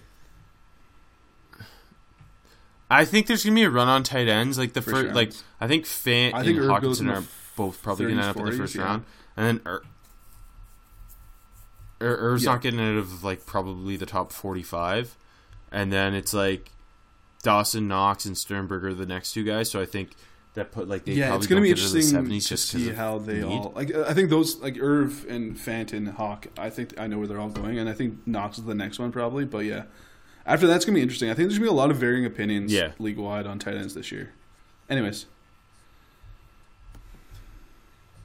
[2.91, 4.57] I think there's gonna be a run on tight ends.
[4.59, 5.15] Like the First rounds.
[5.15, 7.23] like I think Fant I think and Irv Hockenson are
[7.59, 8.83] both probably gonna end up in the first yeah.
[8.85, 9.05] round,
[9.37, 9.83] and then er, er,
[12.01, 12.53] Ir- Ir- Irv's Yeah.
[12.53, 15.17] not getting out of like probably the top 45,
[15.73, 16.71] and then it's like
[17.43, 19.71] Dawson Knox and Sternberger, the next two guys.
[19.71, 20.13] So I think
[20.55, 22.69] that put like they yeah, probably it's going to be interesting the 70s to just
[22.69, 23.45] see how they need.
[23.45, 23.95] all like.
[23.95, 26.47] I think those like Irv and Fant and Hawk.
[26.57, 28.99] I think I know where they're all going, and I think Knox is the next
[28.99, 29.45] one probably.
[29.45, 29.85] But yeah,
[30.47, 31.31] after that's going to be interesting.
[31.31, 32.93] I think there's going to be a lot of varying opinions Yeah.
[32.99, 34.33] league wide on tight ends this year.
[34.89, 35.27] Anyways,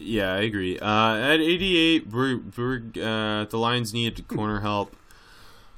[0.06, 0.78] Yeah, I agree.
[0.80, 4.96] Uh, at 88, we're, we're uh, the Lions need corner help.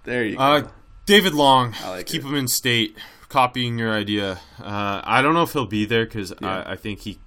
[0.03, 0.41] there you go.
[0.41, 0.67] Uh,
[1.05, 2.27] David Long, I like keep it.
[2.27, 2.97] him in state.
[3.29, 4.39] Copying your idea.
[4.61, 6.35] Uh, I don't know if he'll be there because Yeah.
[6.37, 6.69] Mm-hmm.
[6.69, 7.19] I, I think he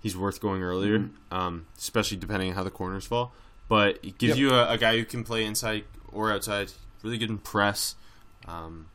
[0.00, 3.32] he's worth going earlier, um, especially depending on how the corners fall.
[3.68, 4.38] But it gives Yep.
[4.38, 6.72] you a, a guy who can play inside or outside.
[7.02, 7.96] Really good in press.
[8.46, 8.86] Um,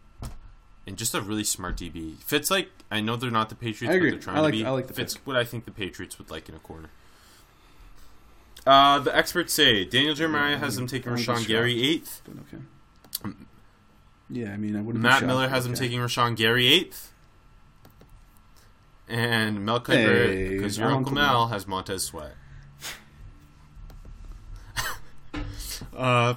[0.88, 2.18] and just a really smart DB.
[2.24, 4.66] Fits like I know they're not the Patriots, but they're trying like- to be.
[4.66, 5.28] I like the fits pick.
[5.28, 6.89] what I think the Patriots would like in a corner.
[8.66, 12.22] Uh, the experts say Daniel Jeremiah has them taking would Rashan Gary eighth.
[12.30, 13.34] okay.
[14.30, 15.03] Yeah, I mean, I wouldn't.
[15.03, 15.82] be Matt Miller has them okay.
[15.82, 17.11] taking Rashan Gary eighth.
[19.09, 19.93] and Mel Kiper,
[20.28, 21.47] Hey, because your Uncle Uncle Mel Mel.
[21.49, 22.34] has Montez Sweat.
[25.95, 26.36] uh,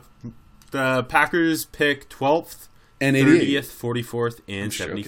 [0.72, 2.68] the Packers pick 12th,
[3.00, 3.62] And 88.
[3.64, 5.04] 30th, 44th, and joking.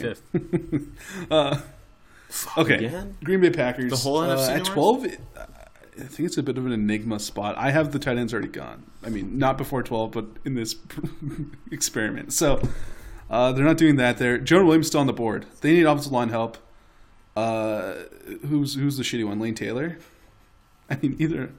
[1.31, 1.63] 75th.
[2.59, 3.17] Okay, Again?
[3.25, 3.91] Green Bay Packers.
[3.91, 4.69] The whole uh, NFC at North?
[4.69, 5.05] twelve.
[5.07, 5.19] it-
[5.99, 7.57] I think it's a bit of an enigma spot.
[7.59, 8.85] I have the tight ends already gone.
[9.05, 10.77] I mean, not before twelve, but in this
[11.73, 12.33] experiment.
[12.33, 12.63] So
[13.31, 14.19] uh, they're not doing that.
[14.19, 15.47] There, Jonah Williams still on the board.
[15.61, 16.59] They need offensive line help.
[17.37, 17.95] Uh,
[18.47, 19.39] who's who's the shitty one?
[19.39, 19.99] Lane Taylor.
[20.91, 21.51] I mean, either.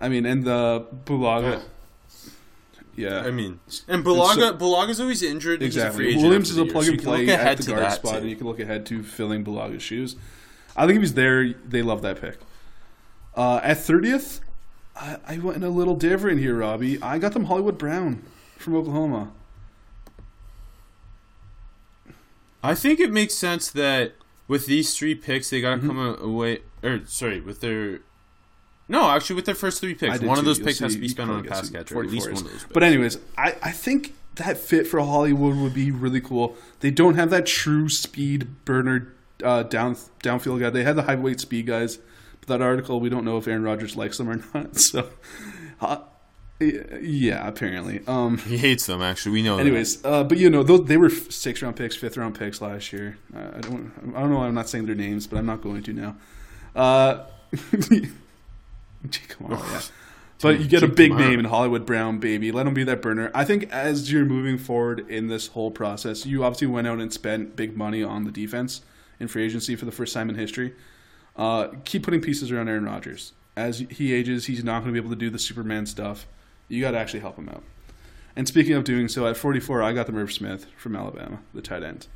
[0.00, 1.62] I mean, and the Bulaga.
[2.94, 5.62] Yeah, I mean, and Bulaga, Bulaga's always injured.
[5.62, 6.14] Exactly.
[6.16, 8.18] Williams is a plug and so play at the guard spot, too.
[8.18, 10.16] and you can look ahead to filling Bulaga's shoes.
[10.76, 12.38] I think if he's there, they love that pick.
[13.36, 14.40] Uh, at thirtieth,
[14.94, 17.00] I, I went a little different here, Robbie.
[17.02, 18.22] I got them Hollywood Brown
[18.58, 19.32] from Oklahoma.
[22.62, 24.12] I think it makes sense that
[24.48, 25.88] with these three picks, they got to Mm-hmm.
[25.88, 26.60] come away.
[26.82, 28.00] Or sorry, with their
[28.88, 31.08] no, actually, with their first three picks, one of those You'll picks has to be
[31.08, 31.98] spent on a pass catcher.
[32.02, 32.66] At least one of those.
[32.72, 36.56] But anyways, I, I think that fit for Hollywood would be really cool.
[36.80, 39.12] They don't have that true speed burner
[39.42, 40.70] uh, down downfield guy.
[40.70, 41.98] They had the high weight speed guys,
[42.42, 44.76] but that article we don't know if Aaron Rodgers likes them or not.
[44.76, 45.08] So,
[45.80, 45.98] uh,
[46.60, 48.02] yeah, apparently.
[48.06, 49.00] Um, he hates them.
[49.00, 49.56] Actually, we know.
[49.56, 49.62] that.
[49.62, 52.92] anyways, uh, but you know, those, they were six round picks, fifth round picks last
[52.92, 53.16] year.
[53.34, 54.38] Uh, I don't, I don't know.
[54.38, 56.16] why I'm not saying their names, but I'm not going to now.
[56.74, 57.24] Uh,
[59.28, 59.80] come on, yeah.
[60.40, 62.50] But you get a big name in Hollywood Brown, baby.
[62.50, 63.30] Let him be that burner.
[63.32, 67.12] I think as you're moving forward in this whole process, you obviously went out and
[67.12, 68.80] spent big money on the defense
[69.20, 70.74] in free agency for the first time in history.
[71.36, 73.32] Uh, keep putting pieces around Aaron Rodgers.
[73.56, 76.26] As he ages, he's not going to be able to do the Superman stuff.
[76.68, 77.62] You got to actually help him out.
[78.34, 81.60] And speaking of doing so, at 44, I got the Merv Smith from Alabama, the
[81.60, 82.06] tight end,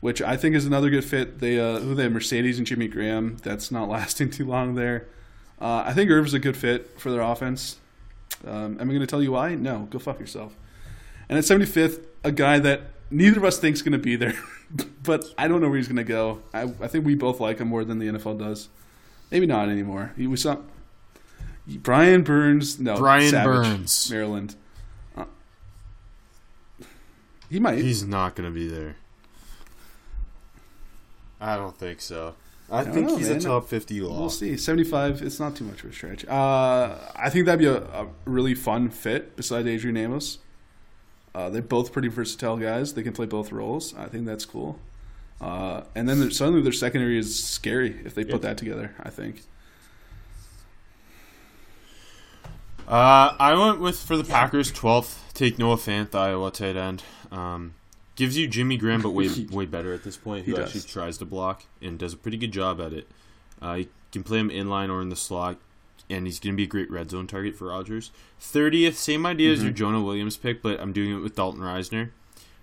[0.00, 1.40] which I think is another good fit.
[1.40, 3.36] They uh, who they have Marcedes and Jimmy Graham.
[3.42, 5.08] That's not lasting too long there.
[5.60, 7.78] Uh, I think Irv is a good fit for their offense.
[8.46, 9.56] Um, am I going to tell you why?
[9.56, 10.56] No, go fuck yourself.
[11.28, 14.34] And at 75th, a guy that neither of us thinks going to be there,
[15.02, 16.42] but I don't know where he's going to go.
[16.52, 18.68] I, I think we both like him more than the NFL does.
[19.30, 20.12] Maybe not anymore.
[20.16, 20.66] He was some
[21.66, 22.78] Brian Burns.
[22.78, 24.10] No, Brian Savage, Burns.
[24.10, 24.54] Maryland.
[25.16, 25.24] Uh,
[27.50, 27.78] he might.
[27.78, 28.96] He's not going to be there.
[31.40, 32.34] I don't think so.
[32.70, 33.38] I, don't think know, he's man.
[33.38, 34.18] a top fifty law.
[34.18, 34.56] We'll see.
[34.56, 36.26] 75, it's not too much of a stretch.
[36.26, 40.38] Uh, I think that'd be a, a really fun fit beside Adrian Amos.
[41.34, 42.94] Uh, they're both pretty versatile guys.
[42.94, 43.94] They can play both roles.
[43.94, 44.78] I think that's cool.
[45.40, 49.10] Uh, and then their- suddenly their secondary is scary if they put that together, I
[49.10, 49.42] think.
[52.86, 55.22] Uh, I went with for the Packers twelfth.
[55.34, 57.02] Take Noah Fant, the Iowa tight end.
[57.30, 57.74] Um,
[58.16, 60.46] gives you Jimmy Graham, but way way better at this point.
[60.46, 60.70] He Who does.
[60.74, 63.06] actually tries to block and does a pretty good job at it.
[63.62, 65.58] Uh, you can play him inline or in the slot,
[66.10, 68.10] and he's going to be a great red zone target for Rodgers.
[68.38, 72.10] Thirtieth, same idea as your Jonah Williams pick, but I'm doing it with Dalton Risner.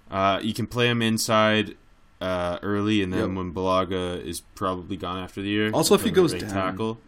[0.10, 1.76] Uh, you can play him inside
[2.22, 3.38] uh, early, and then Yep.
[3.38, 5.72] when Bulaga is probably gone after the year.
[5.72, 6.50] Also, if he goes down.
[6.50, 7.00] tackle.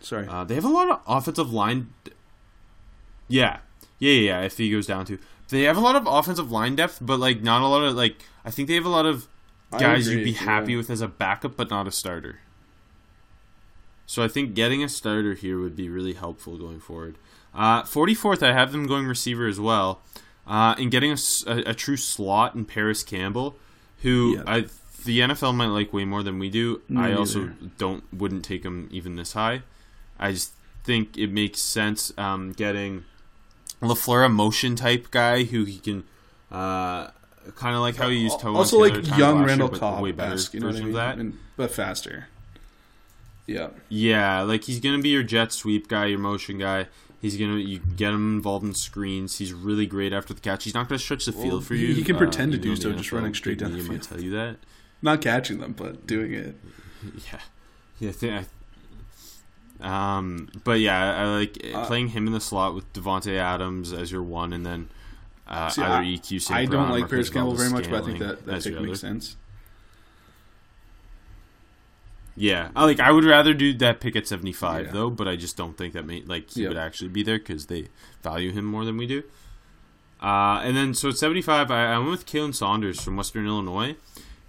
[0.00, 0.26] Sorry.
[0.28, 1.92] Uh, they have a lot of offensive line.
[3.28, 3.58] Yeah,
[3.98, 4.20] yeah, yeah.
[4.20, 5.18] yeah, If he goes down to,
[5.48, 8.16] they have a lot of offensive line depth, but like not a lot of like.
[8.44, 9.28] I think they have a lot of
[9.72, 10.78] guys you'd be happy yeah.
[10.78, 12.40] with as a backup, but not a starter.
[14.08, 17.16] So I think getting a starter here would be really helpful going forward.
[17.86, 20.00] Forty fourth, I have them going receiver as well,
[20.46, 21.14] uh, and getting
[21.46, 23.56] a true slot in Parris Campbell,
[24.02, 24.42] who Yeah.
[24.46, 24.64] I
[25.04, 26.80] the NFL might like way more than we do.
[26.88, 29.62] Me I also don't wouldn't take him even this high.
[30.18, 30.52] I just
[30.84, 33.04] think it makes sense um, getting
[33.82, 36.04] Lafleur a motion type guy who he can
[36.50, 37.08] uh,
[37.56, 40.60] kind of like how he used Tyrone also, like young Randall Cobb, way better you
[40.60, 40.88] know what I mean?
[40.88, 41.18] of that.
[41.18, 42.28] And- but faster.
[43.48, 43.70] Yeah.
[43.88, 46.86] Yeah, like he's gonna be your jet sweep guy, your motion guy.
[47.20, 49.38] He's gonna you get him involved in screens.
[49.38, 50.62] He's really great after the catch.
[50.64, 51.92] He's not gonna stretch the Well, field for you.
[51.94, 54.08] he can pretend to do so, just NFL, running straight down the media might field.
[54.18, 54.56] tell you that.
[55.02, 56.54] Not catching them, but doing it.
[58.00, 58.42] Yeah, yeah.
[59.80, 63.92] I um, but yeah, I like Uh, playing him in the slot with Davante Adams
[63.92, 64.88] as your one, and then
[65.46, 66.40] uh, See, either I- EQ.
[66.42, 66.58] St.
[66.58, 69.36] I don't like Parris Campbell very much, but I think that, that pick makes sense.
[72.40, 73.00] Yeah, I like.
[73.00, 74.92] I would rather do that pick at seventy five Yeah.
[74.92, 76.68] though, but I just don't think that may like he Yeah.
[76.68, 77.88] would actually be there because they
[78.22, 79.22] value him more than we do.
[80.22, 83.46] Uh, and then so at seventy five, I, I went with Khalen Saunders from Western
[83.46, 83.96] Illinois.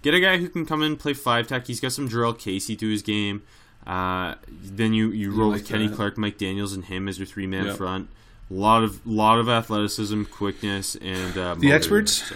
[0.02, 1.66] Get a guy who can come in play five tech.
[1.66, 3.42] He's got some Jurrell Casey to his game.
[3.86, 5.96] Uh, then you you roll like with Kenny that.
[5.96, 7.76] Clark, Mike Daniels, and him as your three man Yep.
[7.76, 8.08] front.
[8.50, 12.28] A lot of lot of athleticism, quickness, and uh, The experts?
[12.28, 12.34] so.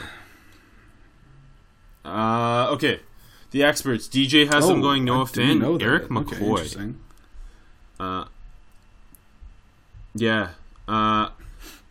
[2.05, 3.01] Uh, okay.
[3.55, 4.09] The experts.
[4.09, 5.63] DJ has them going Noah Oh, Finn.
[5.63, 6.95] Erik McCoy.
[8.01, 8.25] Uh,
[10.13, 10.49] yeah.
[10.89, 11.29] Uh,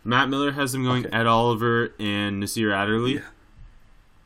[0.03, 1.15] Matt Miller has them going Okay.
[1.17, 3.13] Ed Oliver and Nasir Adderley.
[3.13, 3.21] Yeah.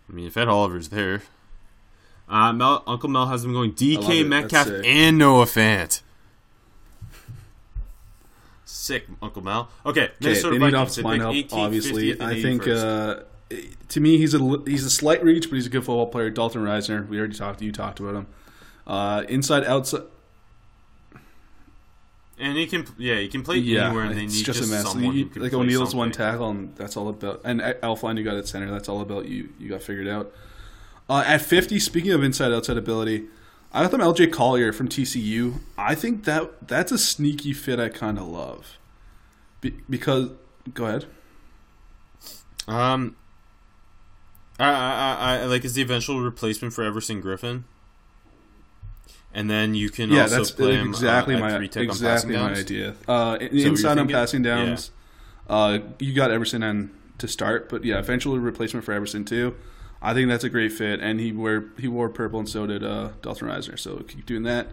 [0.09, 1.21] I mean, if Ed Oliver's there.
[2.27, 3.73] Uh, Mel, Uncle Mel has them going.
[3.73, 6.01] DK Metcalf and Noah Fant.
[8.65, 9.69] Sick, Uncle Mel.
[9.85, 10.97] Okay, Okay, Minnesota they need Vikings.
[10.97, 11.19] offensive line.
[11.19, 13.19] 18th, Obviously, 50th, I think uh,
[13.89, 16.29] to me he's a he's a slight reach, but he's a good football player.
[16.29, 17.61] Dalton Risner, we already talked.
[17.61, 18.27] You talked about him.
[18.85, 20.03] Uh, inside, outside.
[22.39, 24.67] and he can, yeah, he can play Yeah, anywhere, and they need just, just, a
[24.71, 24.91] mess.
[24.91, 27.41] someone You- like O'Neill's one tackle, and that's all about.
[27.43, 28.69] And Elflein, you got at center.
[28.71, 29.49] That's all about you.
[29.59, 30.31] You got figured out.
[31.09, 33.25] Uh, at fifty, speaking of inside outside ability,
[33.73, 35.59] I got them LJ Collier from TCU.
[35.77, 37.79] I think that that's a sneaky fit.
[37.79, 38.77] I kind of love
[39.61, 40.29] Be- because
[40.73, 41.05] go ahead.
[42.67, 43.15] Um,
[44.59, 47.63] I, I, I like is the eventual replacement for Everson Griffen,
[49.33, 51.89] and then you can Yeah, also that's play him exactly uh, my three tech on
[51.89, 52.59] exactly my downs.
[52.59, 52.95] idea.
[53.07, 54.91] Uh, inside on passing downs,
[55.47, 56.89] uh, you got Everson and
[57.19, 59.55] to start, but yeah, eventually replacement for Everson too.
[60.01, 62.83] I think that's a great fit, and he wore he wore purple, and so did
[62.83, 63.77] uh, Dalton Risner.
[63.79, 64.67] So keep doing that.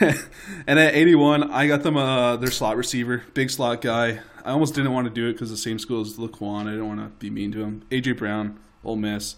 [0.66, 4.20] and at 81, I got them uh, their slot receiver, big slot guy.
[4.44, 6.66] I almost didn't want to do it because the same school as Laquon.
[6.66, 7.84] I didn't want to be mean to him.
[7.90, 9.36] AJ Brown, Ole Miss.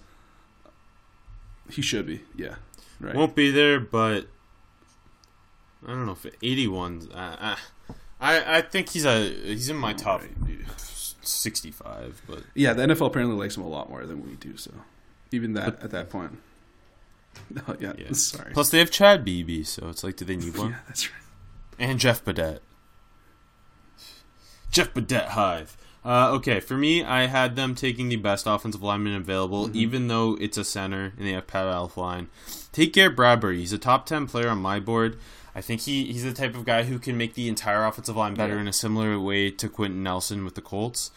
[1.70, 2.56] He should be, yeah,
[3.00, 3.14] right.
[3.14, 4.26] Won't be there, but
[5.86, 7.10] I don't know if 81.
[7.12, 7.56] Uh,
[8.20, 10.58] I I think he's a he's in my top Right,
[11.22, 14.56] 65, but Yeah, the NFL apparently likes him a lot more than we do.
[14.56, 14.72] So
[15.30, 16.38] even that at that point.
[17.68, 18.12] Oh yeah, yeah.
[18.12, 18.52] sorry.
[18.52, 20.70] Plus they have Chad Beebe, so it's like, do they need one?
[20.70, 21.20] yeah, that's right.
[21.78, 22.60] and Jeff Badet.
[24.70, 25.76] Jeff Badet Hive.
[26.04, 29.76] Uh, okay, for me, I had them taking the best offensive lineman available, Mm-hmm.
[29.76, 32.28] even though it's a center and they have Pat Elflein.
[32.72, 33.58] Take Garrett Bradbury.
[33.58, 35.18] He's a top 10 player on my board.
[35.54, 38.34] I think he, he's the type of guy who can make the entire offensive line
[38.34, 38.60] better Yeah.
[38.60, 41.10] in a similar way to Quenton Nelson with the Colts.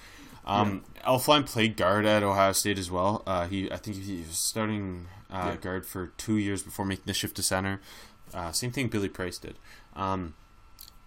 [0.45, 3.21] Um, Elfline played guard at Ohio State as well.
[3.27, 5.55] Uh, he, I think he was starting uh, Yeah.
[5.57, 7.79] guard for two years before making the shift to center.
[8.33, 9.55] Uh, same thing Billy Price did.
[9.95, 10.33] Um,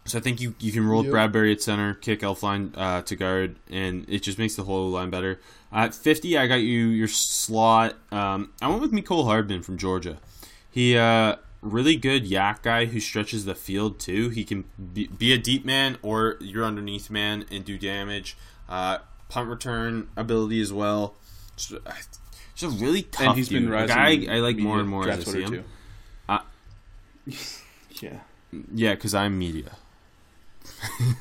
[0.04, 1.10] so I think you, you can roll Yep.
[1.12, 5.08] Bradbury at center, kick Elflein uh, to guard, and it just makes the whole line
[5.10, 5.40] better.
[5.72, 7.94] At 50, I got you your slot.
[8.12, 10.18] Um, I went with Mecole Hardman from Georgia.
[10.70, 14.28] He uh, really good YAC guy who stretches the field too.
[14.28, 18.36] He can be, be a deep man or your underneath man and do damage.
[18.68, 18.98] Uh,
[19.30, 21.14] punt return ability as well.
[22.62, 23.72] Uh, a really tough And he's been dude.
[23.72, 24.24] Rising.
[24.26, 25.64] guy I like more and more as I see him.
[26.28, 26.38] Uh,
[27.90, 28.20] yeah.
[28.72, 29.76] Yeah, because I'm media.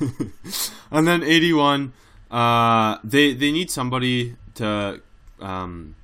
[0.90, 1.92] and then 81,
[2.30, 5.00] uh, they they need somebody to
[5.40, 5.96] um,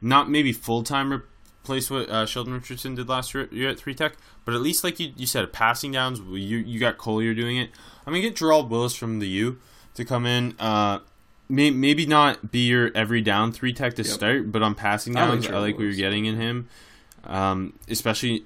[0.00, 3.94] not maybe full time replace what uh, Sheldon Richardson did last year, year at three
[3.94, 6.20] tech, but at least like you, you said, passing downs.
[6.20, 7.70] You you got Collier doing it.
[8.06, 9.58] I'm gonna get Gerald Willis from the U
[9.94, 10.54] to come in.
[10.58, 11.00] Uh,
[11.48, 14.12] may, maybe not be your every down three tech to Yep.
[14.12, 16.68] start, but on passing I like downs, I like what you're getting in him.
[17.24, 18.44] Um, especially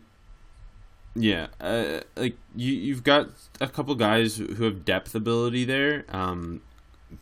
[1.16, 3.28] yeah, uh, like you, you've got
[3.60, 6.60] a couple guys who have depth ability there, um,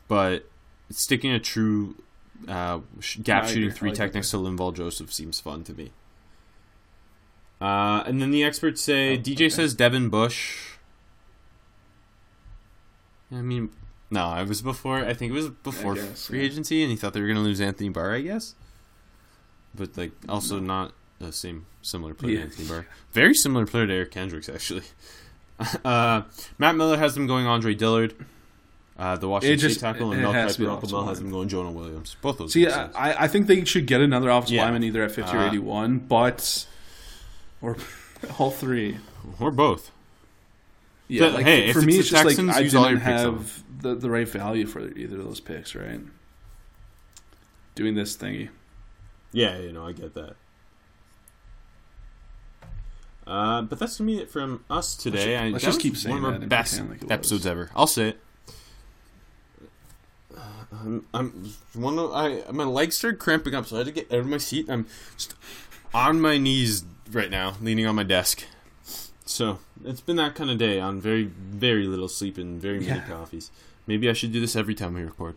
[0.07, 0.49] but
[0.91, 1.95] sticking a true
[2.47, 2.81] uh,
[3.23, 5.93] gap I shooting three like tech next to Linval Joseph seems fun to me.
[7.59, 9.49] Uh, and then the experts say Oh, DJ okay.
[9.49, 10.73] says Devin Bush.
[13.33, 13.71] I mean,
[14.11, 14.99] no, it was before.
[15.05, 16.47] I think it was before guess, free yeah.
[16.47, 18.15] agency, and he thought they were going to lose Anthony Barr.
[18.15, 18.55] I guess,
[19.75, 22.87] but like also not the same similar player to Anthony Barr.
[23.13, 24.83] Very similar player to Eric Kendricks, actually.
[25.87, 26.21] Uh,
[26.59, 28.15] Matt Miller has them going Andre Dillard,
[28.99, 31.07] uh, the Washington just- State tackle, and Mel Kiper.
[31.09, 32.15] Has them going Jonah Williams.
[32.21, 32.53] Both of those.
[32.53, 32.69] See.
[32.69, 34.65] I, I think they should get another offensive Yeah.
[34.65, 36.67] lineman either at 50 or Uh, 81, but
[37.63, 37.79] or
[38.39, 38.99] all three.
[39.41, 39.91] or both.
[41.09, 43.95] Yeah, But, like, hey, for me, it's just Texans, like I didn't your have the,
[43.95, 46.01] the right value for either of those picks, right?
[47.75, 48.49] Doing this thingy.
[49.33, 50.37] Yeah, you know, I get that.
[53.27, 55.35] Uh, but that's gonna be it from us today.
[55.37, 57.11] Let's I, let's just keep saying one of our best like was.
[57.11, 57.71] episodes ever.
[57.75, 58.21] I'll say it.
[60.37, 60.41] Uh,
[60.73, 64.13] I'm, I'm one of I my legs started cramping up, so I had to get
[64.13, 64.71] out of my seat.
[64.71, 64.87] I'm
[65.17, 65.35] just
[65.93, 68.45] on my knees right now, leaning on my desk.
[69.27, 72.87] So it's been that kind of day on very very little sleep and very many
[73.01, 73.09] Yeah.
[73.09, 73.51] coffees.
[73.87, 75.35] Maybe I should do this every time we record.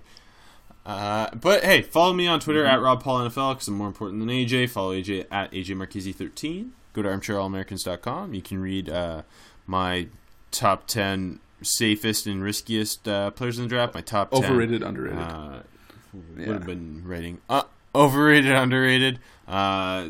[0.85, 4.19] Uh, but hey, follow me on Twitter at Rob Paul NFL because I'm more important
[4.19, 4.69] than AJ.
[4.69, 6.69] Follow AJ at AJ Marchese13.
[6.93, 8.33] Go to armchairallamericans.com.
[8.33, 9.21] You can read uh,
[9.67, 10.07] my
[10.51, 13.93] top 10 safest and riskiest uh, players in the draft.
[13.93, 15.19] My top 10 Overrated, underrated.
[15.19, 15.59] uh,
[16.13, 16.53] would Yeah.
[16.53, 17.63] have been rating uh,
[17.93, 19.19] overrated, underrated.
[19.47, 20.09] Uh,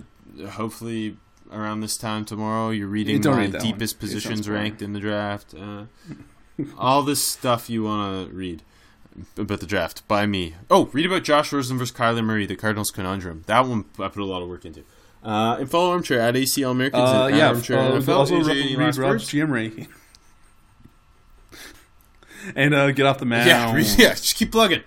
[0.51, 1.17] hopefully
[1.51, 3.71] around this time tomorrow, you're reading Don't my read that one.
[3.71, 5.53] deepest positions ranked in the draft.
[5.53, 5.85] Uh,
[6.77, 8.63] all this stuff you want to read
[9.37, 10.55] about the draft by me.
[10.69, 13.43] Oh, read about Josh Rosen versus Kyler Murray, the Cardinals conundrum.
[13.47, 14.83] That one I put a lot of work into.
[15.23, 17.47] Uh, and follow Armchair at ACL Americans Uh, and yeah.
[17.49, 18.15] Armchair Uh, NFL.
[18.15, 19.29] also, AJ, read Rob's?
[19.29, 19.87] GM ranking.
[22.55, 23.47] and uh, get off the mound.
[23.47, 24.81] Yeah, yeah, just keep plugging.